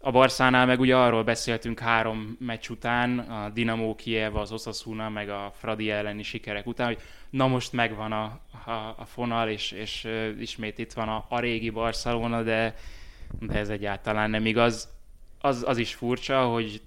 [0.00, 5.28] A Barszánál meg ugye arról beszéltünk három meccs után, a Dinamo Kiev, az Osasuna, meg
[5.28, 6.98] a Fradi elleni sikerek után, hogy
[7.30, 10.08] na most megvan a, a, a fonal, és, és
[10.40, 12.74] ismét itt van a, a régi Barcelona, de,
[13.40, 14.96] de ez egyáltalán nem igaz
[15.40, 16.82] az, az is furcsa, hogy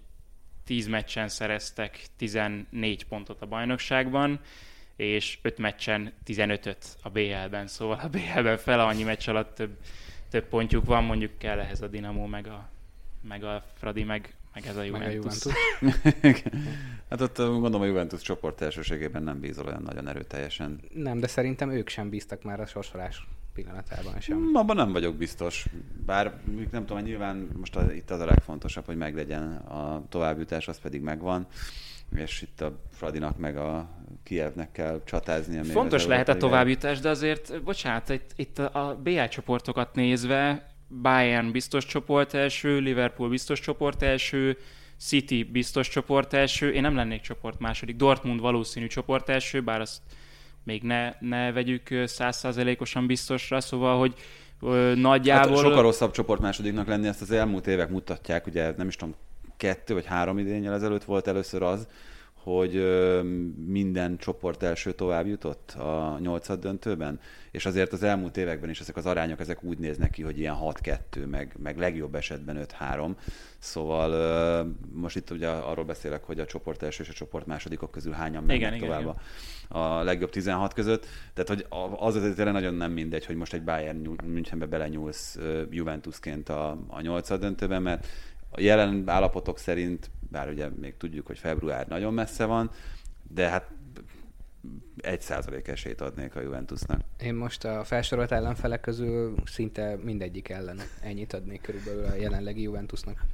[0.65, 4.39] 10 meccsen szereztek 14 pontot a bajnokságban,
[4.95, 9.77] és 5 meccsen 15-öt a BL-ben, szóval a BL-ben fele annyi meccs alatt több,
[10.29, 12.69] több pontjuk van, mondjuk kell ehhez a Dinamo, meg a,
[13.27, 15.43] meg a Fradi, meg, meg ez a Juventus.
[15.79, 16.43] Meg a Juventus.
[17.09, 20.79] hát ott gondolom a Juventus csoport elsőségében nem bízol olyan nagyon erőteljesen.
[20.93, 24.37] Nem, de szerintem ők sem bíztak már a sorsolás pillanatában sem.
[24.37, 25.65] Mm, abban nem vagyok biztos.
[26.05, 26.41] Bár
[26.71, 31.01] nem tudom, nyilván most a, itt az a legfontosabb, hogy meglegyen a továbbjutás, az pedig
[31.01, 31.47] megvan
[32.15, 33.89] és itt a Fradinak meg a
[34.23, 35.63] Kievnek kell csatázni.
[35.63, 40.71] Fontos lehet a továbbjutás, de azért, bocsánat, itt, itt a BL csoportokat nézve,
[41.01, 44.57] Bayern biztos csoport első, Liverpool biztos csoport első,
[44.97, 50.01] City biztos csoport első, én nem lennék csoport második, Dortmund valószínű csoport első, bár azt
[50.63, 54.13] még ne, ne vegyük százszázalékosan biztosra, szóval, hogy
[54.61, 55.55] ö, nagyjából...
[55.55, 59.15] Hát sokkal rosszabb csoport másodiknak lenni, ezt az elmúlt évek mutatják, ugye nem is tudom,
[59.57, 61.87] kettő vagy három idényel ezelőtt volt először az,
[62.43, 62.73] hogy
[63.65, 67.19] minden csoport első tovább jutott a nyolcad döntőben,
[67.51, 70.57] és azért az elmúlt években is ezek az arányok ezek úgy néznek ki, hogy ilyen
[70.61, 73.11] 6-2, meg, meg legjobb esetben 5-3.
[73.59, 78.13] Szóval most itt ugye arról beszélek, hogy a csoport első és a csoport másodikok közül
[78.13, 79.15] hányan mennek igen, tovább igen,
[79.67, 81.05] a, a legjobb 16 között.
[81.33, 81.65] Tehát, hogy
[81.97, 85.39] az azért tényleg nagyon nem mindegy, hogy most egy Bayern Münchenbe belenyúlsz
[85.69, 88.07] Juventusként a, a nyolcad döntőben, mert
[88.51, 92.71] a jelen állapotok szerint, bár ugye még tudjuk, hogy február nagyon messze van,
[93.29, 93.71] de hát
[94.97, 97.01] egy százalék esélyt adnék a Juventusnak.
[97.19, 103.25] Én most a felsorolt ellenfelek közül szinte mindegyik ellen ennyit adnék körülbelül a jelenlegi Juventusnak.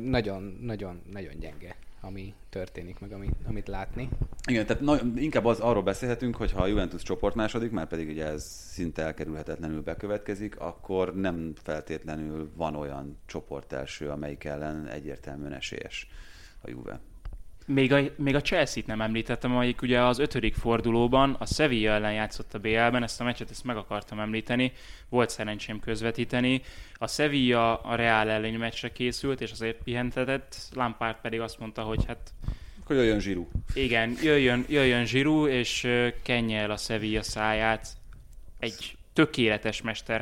[0.00, 4.08] Nagyon, nagyon, nagyon gyenge ami történik, meg ami, amit látni.
[4.48, 8.08] Igen, tehát na, inkább az, arról beszélhetünk, hogy ha a Juventus csoport második, már pedig
[8.08, 15.52] ugye ez szinte elkerülhetetlenül bekövetkezik, akkor nem feltétlenül van olyan csoport első, amelyik ellen egyértelműen
[15.52, 16.08] esélyes
[16.60, 17.00] a Juve.
[17.66, 22.12] Még a, még a Chelsea-t nem említettem, amelyik ugye az ötödik fordulóban a Sevilla ellen
[22.12, 24.72] játszott a BL-ben, ezt a meccset ezt meg akartam említeni,
[25.08, 26.62] volt szerencsém közvetíteni.
[26.94, 32.04] A Sevilla a Real elleni meccsre készült, és azért pihentetett, Lampard pedig azt mondta, hogy
[32.06, 32.32] hát
[32.82, 33.48] akkor jöjjön Zsirú.
[33.74, 35.88] Igen, jöjjön, jöjjön Zsirú, és
[36.22, 37.88] kenje el a Sevilla száját
[38.58, 40.20] egy tökéletes Mester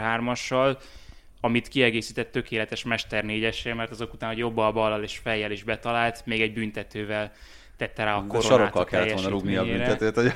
[1.44, 6.26] amit kiegészített tökéletes Mester négyesre, mert azok után, hogy jobbal, ballal és fejjel is betalált,
[6.26, 7.32] még egy büntetővel
[7.76, 10.32] tette rá a koronát Sarokkal kellett volna rúgni a büntetőt, hogy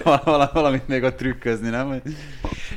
[0.52, 2.02] valamit még a trükközni, nem?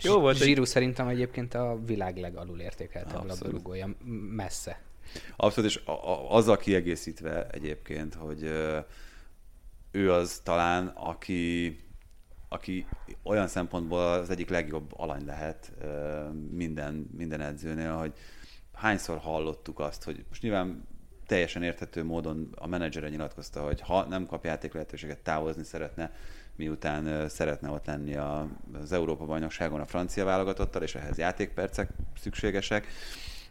[0.02, 0.38] Jó volt.
[0.38, 3.90] Zsíru szerintem egyébként a világ legalul értékeltebb labdarúgója
[4.36, 4.82] messze.
[5.36, 5.80] Abszolút, és
[6.30, 8.44] azzal kiegészítve egyébként, hogy
[9.92, 11.80] ő az talán, aki
[12.50, 12.86] aki
[13.24, 15.72] olyan szempontból az egyik legjobb alany lehet
[16.52, 18.14] minden, minden edzőnél, hogy
[18.74, 20.88] hányszor hallottuk azt, hogy most nyilván
[21.28, 26.12] teljesen érthető módon a menedzsere nyilatkozta, hogy ha nem kap játék lehetőséget, távozni szeretne,
[26.56, 31.89] miután szeretne ott lenni az Európa bajnokságon a francia válogatottal, és ehhez játékpercek
[32.20, 32.88] szükségesek.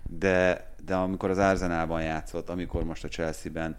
[0.03, 3.76] De, de amikor az Arsenalban játszott, amikor most a Chelsea-ben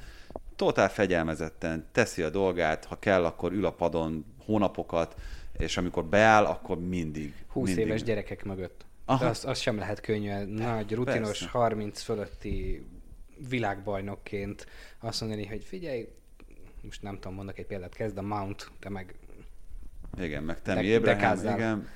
[0.59, 5.15] totál fegyelmezetten teszi a dolgát, ha kell, akkor ül a padon hónapokat,
[5.57, 7.33] és amikor beáll, akkor mindig.
[7.47, 7.85] 20 mindig.
[7.85, 8.85] éves gyerekek mögött.
[9.05, 9.25] Aha.
[9.25, 11.47] Az, az sem lehet könnyű, nagy, rutinos, Persze.
[11.49, 12.85] 30 fölötti
[13.49, 14.67] világbajnokként
[14.99, 16.07] azt mondani, hogy figyelj,
[16.83, 19.15] most nem tudom, mondok egy példát, kezd a Mount, te meg...
[20.21, 21.87] Igen, meg Temi Abraham, igen.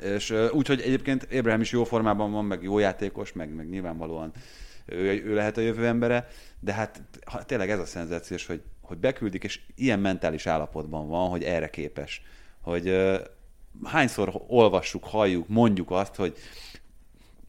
[0.00, 4.32] És úgyhogy egyébként Abraham is jó formában van, meg jó játékos, meg, meg nyilvánvalóan
[4.86, 6.28] ő, ő lehet a jövő embere,
[6.60, 11.28] de hát ha, tényleg ez a szenzációs, hogy, hogy beküldik, és ilyen mentális állapotban van,
[11.28, 12.22] hogy erre képes.
[12.60, 13.20] Hogy uh,
[13.84, 16.36] hányszor olvassuk, halljuk, mondjuk azt, hogy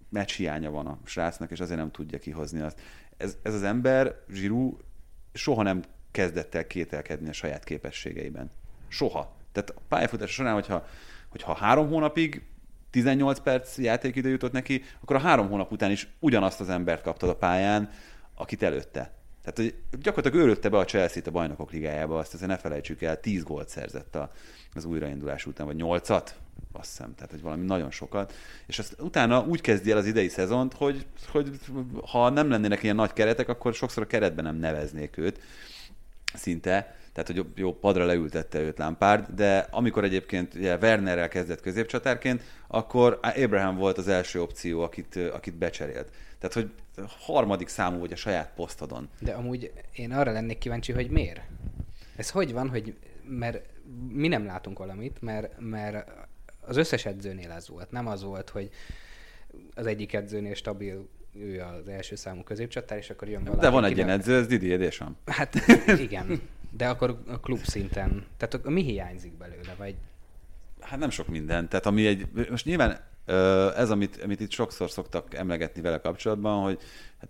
[0.10, 2.80] meccs hiánya van a srácnak, és azért nem tudja kihozni azt.
[3.18, 4.78] Ez, ez az ember, Zsirú,
[5.34, 8.52] soha nem kezdett el kételkedni a saját képességeiben.
[8.88, 9.36] Soha.
[9.52, 10.86] Tehát a pályafutás során, hogyha,
[11.30, 12.42] hogyha három hónapig
[12.94, 17.30] 18 perc játékidő jutott neki, akkor a három hónap után is ugyanazt az embert kaptad
[17.30, 17.90] a pályán,
[18.36, 19.12] akit előtte.
[19.44, 23.20] Tehát hogy gyakorlatilag őrötte be a Chelsea-t a bajnokok ligájába, azt azért ne felejtsük el,
[23.20, 24.32] 10 gólt szerzett a,
[24.74, 26.28] az újraindulás után, vagy 8-at,
[26.72, 28.34] azt hiszem, tehát hogy valami nagyon sokat.
[28.66, 31.60] És azt utána úgy kezdi el az idei szezont, hogy, hogy
[32.12, 35.40] ha nem lennének ilyen nagy keretek, akkor sokszor a keretben nem neveznék őt
[36.34, 42.42] szinte tehát hogy jó, padra leültette őt Lampard, de amikor egyébként ugye, Wernerrel kezdett középcsatárként,
[42.68, 46.12] akkor Abraham volt az első opció, akit, akit becserélt.
[46.40, 46.72] Tehát, hogy
[47.20, 49.10] harmadik számú vagy a saját posztodon.
[49.20, 51.42] De amúgy én arra lennék kíváncsi, hogy miért?
[52.16, 52.96] Ez hogy van, hogy
[53.28, 53.66] mert
[54.10, 56.12] mi nem látunk valamit, mert, mert
[56.62, 57.92] az összes edzőnél ez volt.
[57.92, 58.70] Nem az volt, hogy
[59.74, 63.62] az egyik edzőnél stabil ő az első számú középcsatár, és akkor jön valaki.
[63.62, 65.18] De van egy ilyen edző, ez Didier Deschamps.
[65.26, 65.56] Hát
[66.08, 66.42] igen,
[66.78, 69.96] de akkor a klub szinten, tehát mi hiányzik belőle, vagy?
[70.80, 73.00] Hát nem sok minden, tehát ami egy, most nyilván
[73.76, 76.80] ez, amit, amit itt sokszor szoktak emlegetni vele kapcsolatban, hogy
[77.20, 77.30] hát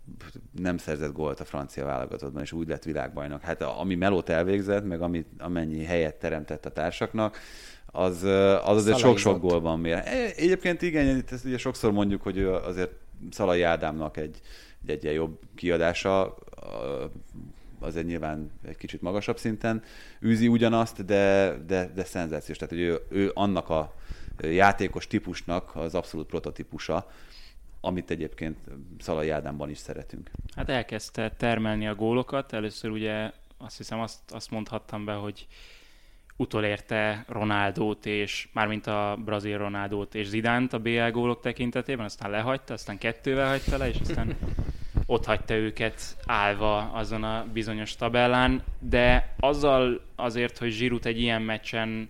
[0.52, 3.42] nem szerzett gólt a francia válogatottban, és úgy lett világbajnok.
[3.42, 7.38] Hát ami melót elvégzett, meg amit, amennyi helyet teremtett a társaknak,
[7.86, 8.24] az,
[8.64, 10.02] az azért sok-sok gólban mér.
[10.36, 12.92] Egyébként igen, ezt ugye sokszor mondjuk, hogy ő azért
[13.32, 14.42] Szalai Ádámnak egy,
[14.86, 16.38] egy, egy jobb kiadása,
[17.84, 19.84] azért nyilván egy kicsit magasabb szinten
[20.26, 22.58] űzi ugyanazt, de, de, de szenzációs.
[22.58, 23.94] Tehát, hogy ő, ő annak a
[24.42, 27.08] játékos típusnak az abszolút prototípusa,
[27.82, 28.58] amit egyébként
[29.00, 30.32] Szalai Ádámban is szeretünk.
[30.56, 32.54] Hát elkezdte termelni a gólokat.
[32.54, 35.48] Először ugye azt hiszem azt, azt mondhattam be, hogy
[36.36, 42.74] utolérte Ronaldót, és mármint a brazil Ronaldót és Zidánt a BL gólok tekintetében, aztán lehagyta,
[42.74, 44.36] aztán kettővel hagyta le, és aztán
[45.14, 51.42] ott hagyta őket állva azon a bizonyos tabellán, de azzal azért, hogy Zsirut egy ilyen
[51.42, 52.10] meccsen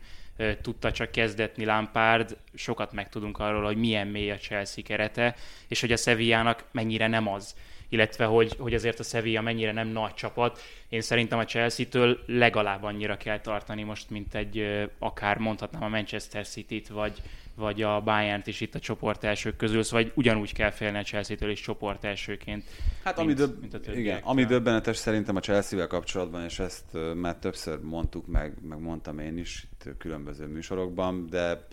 [0.62, 5.36] tudta csak kezdetni Lampard, sokat megtudunk arról, hogy milyen mély a Chelsea kerete,
[5.68, 7.56] és hogy a Sevillának mennyire nem az
[7.90, 10.62] illetve hogy, hogy azért a Sevilla mennyire nem nagy csapat.
[10.90, 16.48] Én szerintem a Chelsea-től legalább annyira kell tartani most, mint egy akár mondhatnám a Manchester
[16.48, 17.22] City-t, vagy,
[17.56, 21.50] vagy a Bayern-t is itt a csoport elsők közül, szóval ugyanúgy kell félni a Chelsea-től
[21.50, 22.64] is csoport elsőként.
[23.04, 27.36] Hát mint, ami, döb- mint igen, ami döbbenetes szerintem a Chelsea-vel kapcsolatban, és ezt már
[27.36, 31.68] többször mondtuk, meg, meg mondtam én is itt különböző műsorokban, de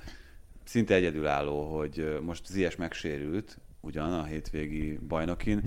[0.64, 5.62] szinte egyedülálló, hogy most Ziyech megsérült, ugyan a hétvégi bajnokin,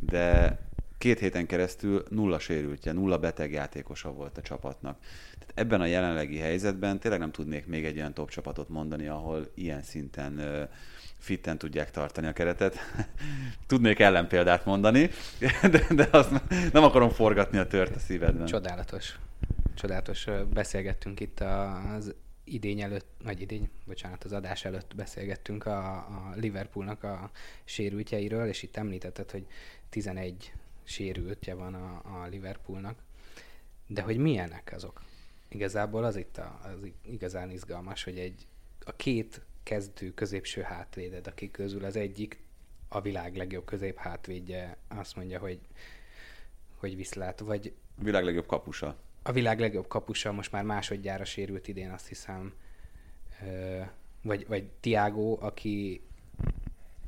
[0.00, 0.58] de
[1.02, 4.98] két héten keresztül nulla sérültje, nulla beteg játékosa volt a csapatnak.
[5.38, 9.50] Tehát ebben a jelenlegi helyzetben tényleg nem tudnék még egy olyan top csapatot mondani, ahol
[9.54, 10.40] ilyen szinten
[11.18, 12.78] fitten tudják tartani a keretet.
[13.66, 15.10] Tudnék ellenpéldát mondani,
[15.70, 16.30] de, de azt
[16.72, 18.46] nem akarom forgatni a tört a szívedben.
[18.46, 19.18] Csodálatos.
[19.74, 20.26] Csodálatos.
[20.52, 27.02] Beszélgettünk itt az idény előtt, vagy idény, bocsánat, az adás előtt beszélgettünk a, a Liverpoolnak
[27.02, 27.30] a
[27.64, 29.46] sérültjeiről, és itt említetted, hogy
[29.88, 30.52] 11
[30.84, 33.02] sérültje van a, a Liverpoolnak.
[33.86, 35.02] De hogy milyenek azok?
[35.48, 38.46] Igazából az itt a, az igazán izgalmas, hogy egy,
[38.84, 42.40] a két kezdő középső hátvéded, akik közül az egyik
[42.88, 45.58] a világ legjobb közép hátvédje azt mondja, hogy,
[46.76, 47.72] hogy viszlát, vagy...
[47.98, 52.52] A világ legjobb kapusa a világ legjobb kapusa most már másodjára sérült idén, azt hiszem,
[54.22, 56.02] vagy, vagy Tiago, aki,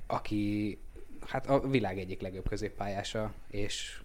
[0.07, 0.79] aki
[1.27, 4.01] hát a világ egyik legjobb középpályása, és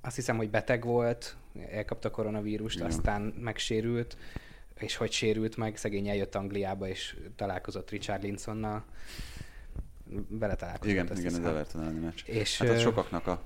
[0.00, 1.36] azt hiszem, hogy beteg volt,
[1.70, 2.84] elkapta koronavírust, ja.
[2.84, 4.16] aztán megsérült,
[4.78, 8.84] és hogy sérült meg, szegény eljött Angliába, és találkozott Richard Linsonnal.
[10.28, 10.92] Vele találkozott.
[10.92, 12.22] Igen, igen, ez Everton elleni meccs.
[12.24, 13.42] És, hát az sokaknak a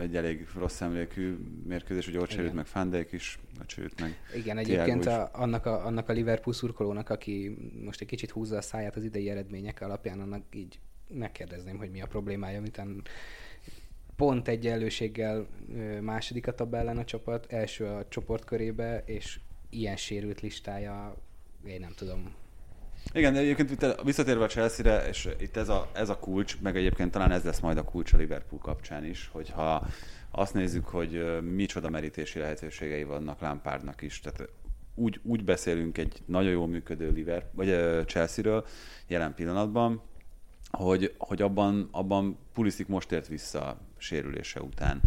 [0.00, 1.36] egy elég rossz emlékű
[1.66, 5.86] mérkőzés, ugye ott sérült meg Fandék is, ott sérült meg Igen, egyébként a, annak, a,
[5.86, 10.20] annak a Liverpool szurkolónak, aki most egy kicsit húzza a száját az idei eredmények alapján,
[10.20, 10.78] annak így
[11.14, 13.02] megkérdezném, hogy mi a problémája, miután
[14.16, 15.46] pont egy előséggel
[16.00, 19.40] második a tabellán a csapat, első a csoportkörébe, és
[19.70, 21.16] ilyen sérült listája,
[21.66, 22.34] én nem tudom,
[23.12, 27.10] igen, de egyébként visszatérve a Chelsea-re, és itt ez a, ez a kulcs, meg egyébként
[27.10, 29.86] talán ez lesz majd a kulcs a Liverpool kapcsán is, hogyha
[30.30, 34.48] azt nézzük, hogy micsoda merítési lehetőségei vannak Lampardnak is, tehát
[34.94, 38.66] úgy, úgy beszélünk egy nagyon jól működő Liverpool, vagy Chelsea-ről
[39.06, 40.02] jelen pillanatban,
[40.72, 45.00] hogy, hogy abban, abban Pulisic most ért vissza sérülése után.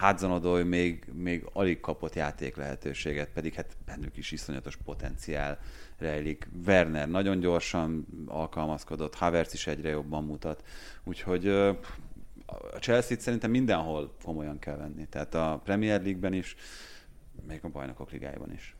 [0.00, 5.58] Hudson még, még alig kapott játék lehetőséget, pedig hát bennük is iszonyatos potenciál
[5.98, 6.48] rejlik.
[6.66, 10.64] Werner nagyon gyorsan alkalmazkodott, Havertz is egyre jobban mutat.
[11.04, 11.42] Úgyhogy
[12.80, 15.06] Chelsea-t szerintem mindenhol komolyan kell venni.
[15.06, 16.56] Tehát a Premier League-ben is,
[17.46, 18.74] még a bajnokok ligájában is.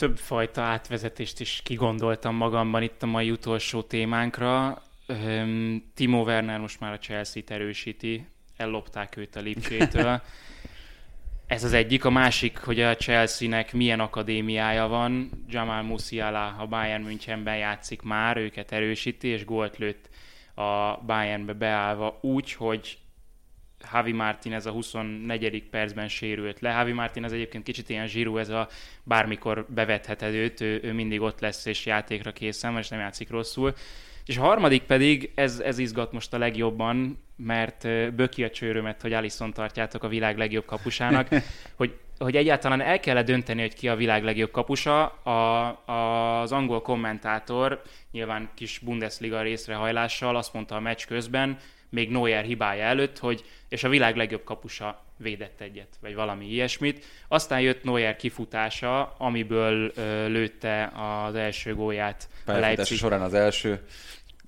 [0.00, 4.82] Több fajta átvezetést is kigondoltam magamban itt a mai utolsó témánkra.
[5.94, 8.26] Timo Werner most már a Chelsea-t erősíti,
[8.56, 10.22] ellopták őt a Lipcsétől.
[11.46, 12.04] Ez az egyik.
[12.04, 15.30] A másik, hogy a Chelsea-nek milyen akadémiája van.
[15.48, 20.08] Jamal Musiala a Bayern Münchenben játszik már, őket erősíti, és gólt lőtt
[20.54, 22.98] a Bayernbe beállva úgy, hogy
[23.92, 25.62] Javi Martin ez a 24.
[25.70, 26.70] percben sérült le.
[26.70, 28.68] Javi Martin az egyébként kicsit ilyen zsírú, ez a
[29.02, 33.74] bármikor bevetheted őt, ő, ő mindig ott lesz és játékra készen, és nem játszik rosszul.
[34.26, 39.12] És a harmadik pedig, ez, ez izgat most a legjobban, mert böki a csőrömet, hogy
[39.12, 41.28] Alisson tartjátok a világ legjobb kapusának,
[41.76, 45.04] hogy, hogy egyáltalán el kellett dönteni, hogy ki a világ legjobb kapusa.
[45.06, 51.58] A, az angol kommentátor, nyilván kis Bundesliga részrehajlással azt mondta a meccs közben,
[51.90, 57.04] még Neuer hibája előtt, hogy és a világ legjobb kapusa védett egyet, vagy valami ilyesmit.
[57.28, 62.98] Aztán jött Neuer kifutása, amiből ö, lőtte az első gólját a Leipzig.
[62.98, 63.80] során az első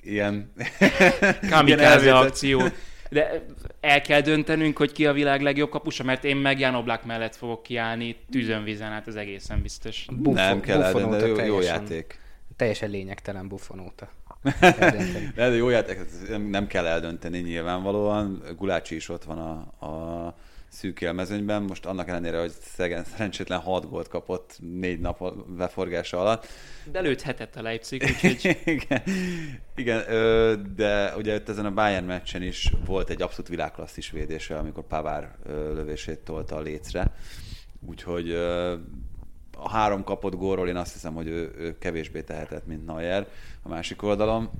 [0.03, 0.53] ilyen,
[1.51, 2.62] Kamikaze akció.
[3.11, 3.45] De
[3.80, 7.36] el kell döntenünk, hogy ki a világ legjobb kapusa, mert én meg Jan Oblak mellett
[7.36, 10.07] fogok kiállni tűzönvízen, hát ez egészen biztos.
[10.11, 12.18] Buffon, nem kell eldönteni, jó, jó játék.
[12.57, 14.11] Teljesen lényegtelen Buffon óta.
[15.34, 15.99] De jó játék,
[16.51, 18.43] nem kell eldönteni nyilvánvalóan.
[18.57, 20.34] Gulácsi is ott van a, a
[20.68, 21.62] szűk élmezőnyben.
[21.62, 26.47] Most annak ellenére, hogy szegen, szerencsétlen 6 gólt kapott négy nap beforgása alatt.
[26.93, 28.59] De lőthetett a Leipzig, úgyhogy...
[28.64, 29.03] igen,
[29.74, 30.05] igen,
[30.76, 35.36] de ugye itt ezen a Bayern meccsen is volt egy abszolút világklasszis védése, amikor Pavár
[35.47, 37.14] lövését tolta a lécre.
[37.86, 38.38] Úgyhogy
[39.57, 43.26] a három kapott gólról én azt hiszem, hogy ő, ő kevésbé tehetett, mint Neuer.
[43.62, 44.50] A másik oldalon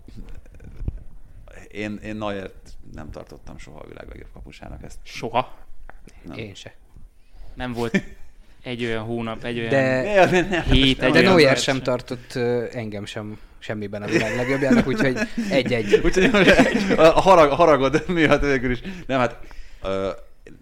[1.71, 4.83] én, én Neuert nem tartottam soha a világ legjobb kapusának.
[4.83, 5.55] Ezt soha?
[6.23, 6.39] Nem.
[6.39, 6.75] Én se.
[7.55, 8.03] Nem volt
[8.63, 12.35] egy olyan hónap, egy olyan de, hét, egy De Neuer sem tartott
[12.73, 15.19] engem sem semmiben a világ legjobbjának, úgyhogy
[15.51, 16.01] egy-egy.
[16.05, 16.25] úgyhogy
[16.97, 18.81] a, harag, a haragod miatt végül is.
[19.07, 19.39] Nem, hát
[19.83, 20.11] ö,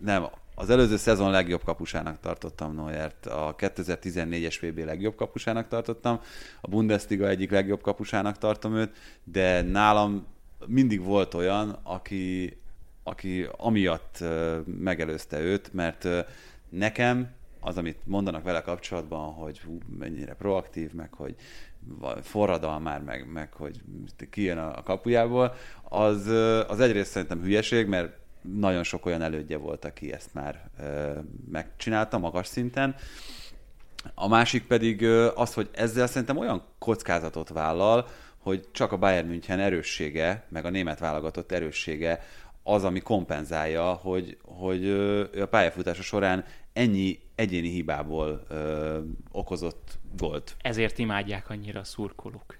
[0.00, 0.26] nem,
[0.60, 6.20] az előző szezon legjobb kapusának tartottam Neuert, a 2014-es VB legjobb kapusának tartottam,
[6.60, 10.26] a Bundesliga egyik legjobb kapusának tartom őt, de nálam
[10.66, 12.56] mindig volt olyan, aki,
[13.02, 14.24] aki amiatt
[14.64, 16.08] megelőzte őt, mert
[16.68, 17.30] nekem
[17.60, 21.34] az, amit mondanak vele kapcsolatban, hogy hú, mennyire proaktív, meg hogy
[22.22, 23.80] forradal már, meg, meg hogy
[24.30, 26.26] kijön a kapujából, az,
[26.68, 30.70] az egyrészt szerintem hülyeség, mert nagyon sok olyan elődje volt, aki ezt már
[31.50, 32.94] megcsinálta magas szinten.
[34.14, 38.06] A másik pedig az, hogy ezzel szerintem olyan kockázatot vállal,
[38.38, 42.22] hogy csak a Bayern München erőssége, meg a német válogatott erőssége
[42.62, 44.90] az, ami kompenzálja, hogy, hogy
[45.40, 48.98] a pályafutása során ennyi egyéni hibából ö,
[49.32, 50.56] okozott gólt.
[50.62, 52.59] Ezért imádják annyira a szurkolók.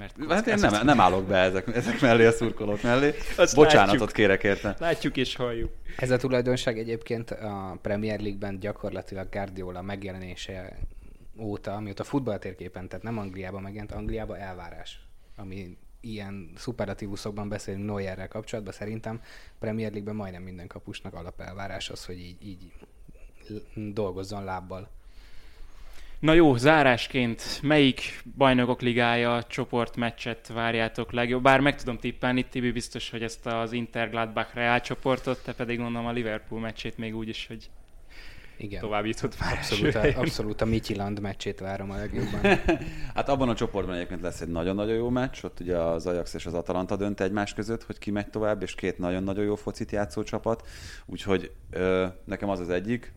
[0.00, 3.14] Mert hát én nem, nem állok be ezek, ezek mellé a szurkolók mellé.
[3.36, 4.12] Azt Bocsánatot látjuk.
[4.12, 4.76] kérek érte.
[4.78, 5.72] Látjuk és halljuk.
[5.96, 10.78] Ez a tulajdonság egyébként a Premier League-ben gyakorlatilag Guardiola megjelenése
[11.38, 15.00] óta, amióta futballtérképen, tehát nem Angliában megjelent, Angliában elvárás,
[15.36, 19.20] ami ilyen szuperlatívuszokban beszélünk Neuerrel kapcsolatban, szerintem
[19.58, 22.72] Premier League-ben majdnem minden kapusnak alapelvárás az, hogy így, így
[23.74, 24.90] dolgozzon lábbal.
[26.20, 31.42] Na jó, zárásként melyik bajnokok ligája csoportmeccset várjátok legjobb?
[31.42, 35.78] Bár meg tudom tippelni, Tibi biztos, hogy ezt az Inter Gladbach Real csoportot, te pedig
[35.78, 37.70] mondom a Liverpool meccsét még úgy is, hogy
[38.56, 38.80] igen.
[38.80, 39.52] tovább jutott már.
[39.52, 42.40] Abszolút, a, abszolút a Mityiland meccsét várom a legjobban.
[43.14, 46.46] hát abban a csoportban egyébként lesz egy nagyon-nagyon jó meccs, ott ugye az Ajax és
[46.46, 50.22] az Atalanta dönt egymás között, hogy ki megy tovább, és két nagyon-nagyon jó focit játszó
[50.22, 50.66] csapat,
[51.06, 53.12] úgyhogy ö, nekem az az egyik,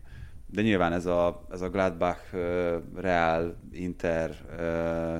[0.46, 2.20] de nyilván ez a, ez a Gladbach,
[2.94, 4.30] Real, Inter,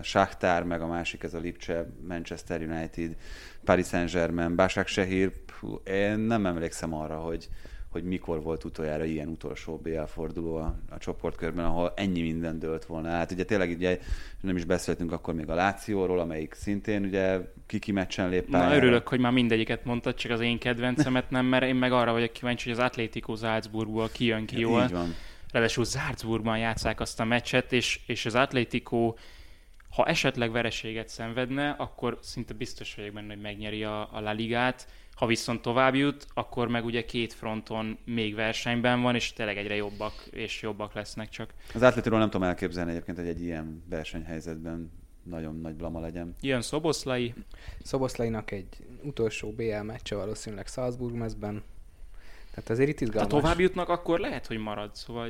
[0.03, 3.17] Shakhtar, meg a másik ez a Lipcse, Manchester United,
[3.65, 5.33] Paris Saint-Germain, Básák Sehir,
[5.85, 7.49] én nem emlékszem arra, hogy,
[7.95, 12.85] hogy mikor volt utoljára ilyen utolsó BL forduló a, a csoportkörben, ahol ennyi minden dőlt
[12.85, 13.09] volna.
[13.09, 13.99] Hát ugye tényleg ugye
[14.41, 18.71] nem is beszéltünk akkor még a Lációról, amelyik szintén ugye kiki meccsen lép pályára.
[18.71, 22.13] Na örülök, hogy már mindegyiket mondtad, csak az én kedvencemet nem, mert én meg arra
[22.13, 24.83] vagyok kíváncsi, hogy az Atlético Salzburgból kijön ki jól.
[24.83, 25.15] Így van.
[25.53, 29.15] Ráadásul Salzburgban játszák azt a meccset, és, és az Atlético
[29.91, 34.87] ha esetleg vereséget szenvedne, akkor szinte biztos vagyok benne, hogy megnyeri a, a La Ligát
[35.15, 39.75] ha viszont tovább jut, akkor meg ugye két fronton még versenyben van, és tényleg egyre
[39.75, 41.55] jobbak és jobbak lesznek csak.
[41.75, 44.91] Az átlétiról nem tudom elképzelni egyébként, hogy egy ilyen versenyhelyzetben
[45.23, 46.35] nagyon nagy blama legyen.
[46.41, 47.35] Jön Szoboszlai.
[47.83, 48.69] Szoboszlainak egy
[49.03, 51.63] utolsó BL meccse valószínűleg Salzburg mezben.
[52.51, 53.33] Tehát azért itt Ha izgalmas.
[53.33, 54.95] tovább jutnak, akkor lehet, hogy marad.
[54.95, 55.29] Szóval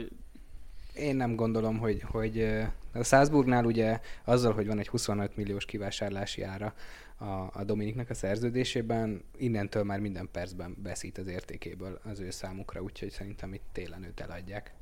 [0.94, 2.48] Én nem gondolom, hogy, hogy
[2.94, 6.74] a Salzburgnál ugye azzal, hogy van egy 25 milliós kivásárlási ára
[7.18, 12.80] a, a Dominiknak a szerződésében, innentől már minden percben veszít az értékéből az ő számukra,
[12.80, 14.74] úgyhogy szerintem itt télen őt eladják.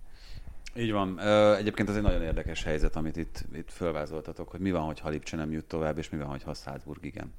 [0.76, 1.20] Így van.
[1.56, 5.36] Egyébként ez egy nagyon érdekes helyzet, amit itt, itt fölvázoltatok, hogy mi van, hogy Lipcse
[5.36, 7.32] nem jut tovább, és mi van, hogy Salzburg igen.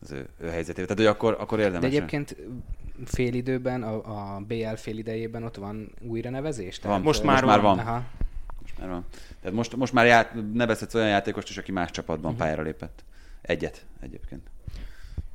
[0.00, 0.96] Az ő, ő helyzetében.
[0.96, 1.88] Tehát, hogy akkor, akkor De érdemes.
[1.88, 2.36] egyébként
[3.04, 6.78] félidőben, a, a BL félidejében ott van újra nevezés?
[6.82, 7.00] Van.
[7.00, 7.76] Most már már van.
[7.76, 7.86] van.
[7.86, 8.04] Aha.
[8.64, 9.04] Most már van.
[9.40, 12.40] Tehát most, most már ját, nevezhetsz olyan játékost is, aki más csapatban Mhm.
[12.40, 13.04] pályára lépett.
[13.42, 14.46] Egyet egyébként.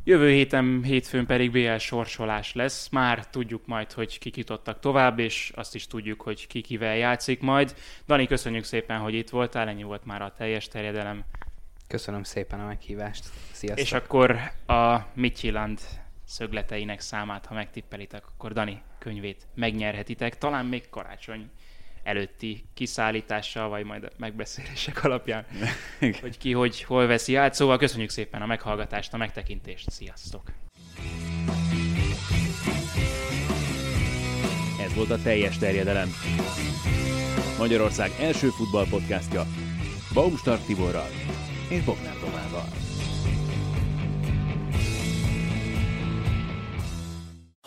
[0.03, 2.89] Jövő héten, hétfőn pedig BL sorsolás lesz.
[2.89, 7.41] Már tudjuk majd, hogy kik jutottak tovább, és azt is tudjuk, hogy ki kivel játszik
[7.41, 7.75] majd.
[8.07, 11.23] Dani, köszönjük szépen, hogy itt voltál, ennyi volt már a teljes terjedelem.
[11.87, 13.23] Köszönöm szépen a meghívást.
[13.51, 13.85] Sziasztok!
[13.85, 15.79] És akkor a Mitchelland
[16.25, 20.37] szögleteinek számát, ha megtippelitek, akkor Dani könyvét megnyerhetitek.
[20.37, 21.49] Talán még karácsony
[22.09, 25.45] előtti kiszállítással, vagy majd a megbeszélések alapján,
[26.21, 27.53] hogy ki hogy hol veszi át.
[27.53, 29.89] Szóval köszönjük szépen a meghallgatást, a megtekintést.
[29.89, 30.51] Sziasztok!
[34.81, 36.09] Ez volt a teljes terjedelem.
[37.57, 39.45] Magyarország első futballpodcastja
[40.13, 41.09] Baumstark Tiborral
[41.69, 42.67] és Bognár Tomával.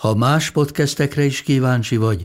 [0.00, 2.24] Ha más podcastekre is kíváncsi vagy,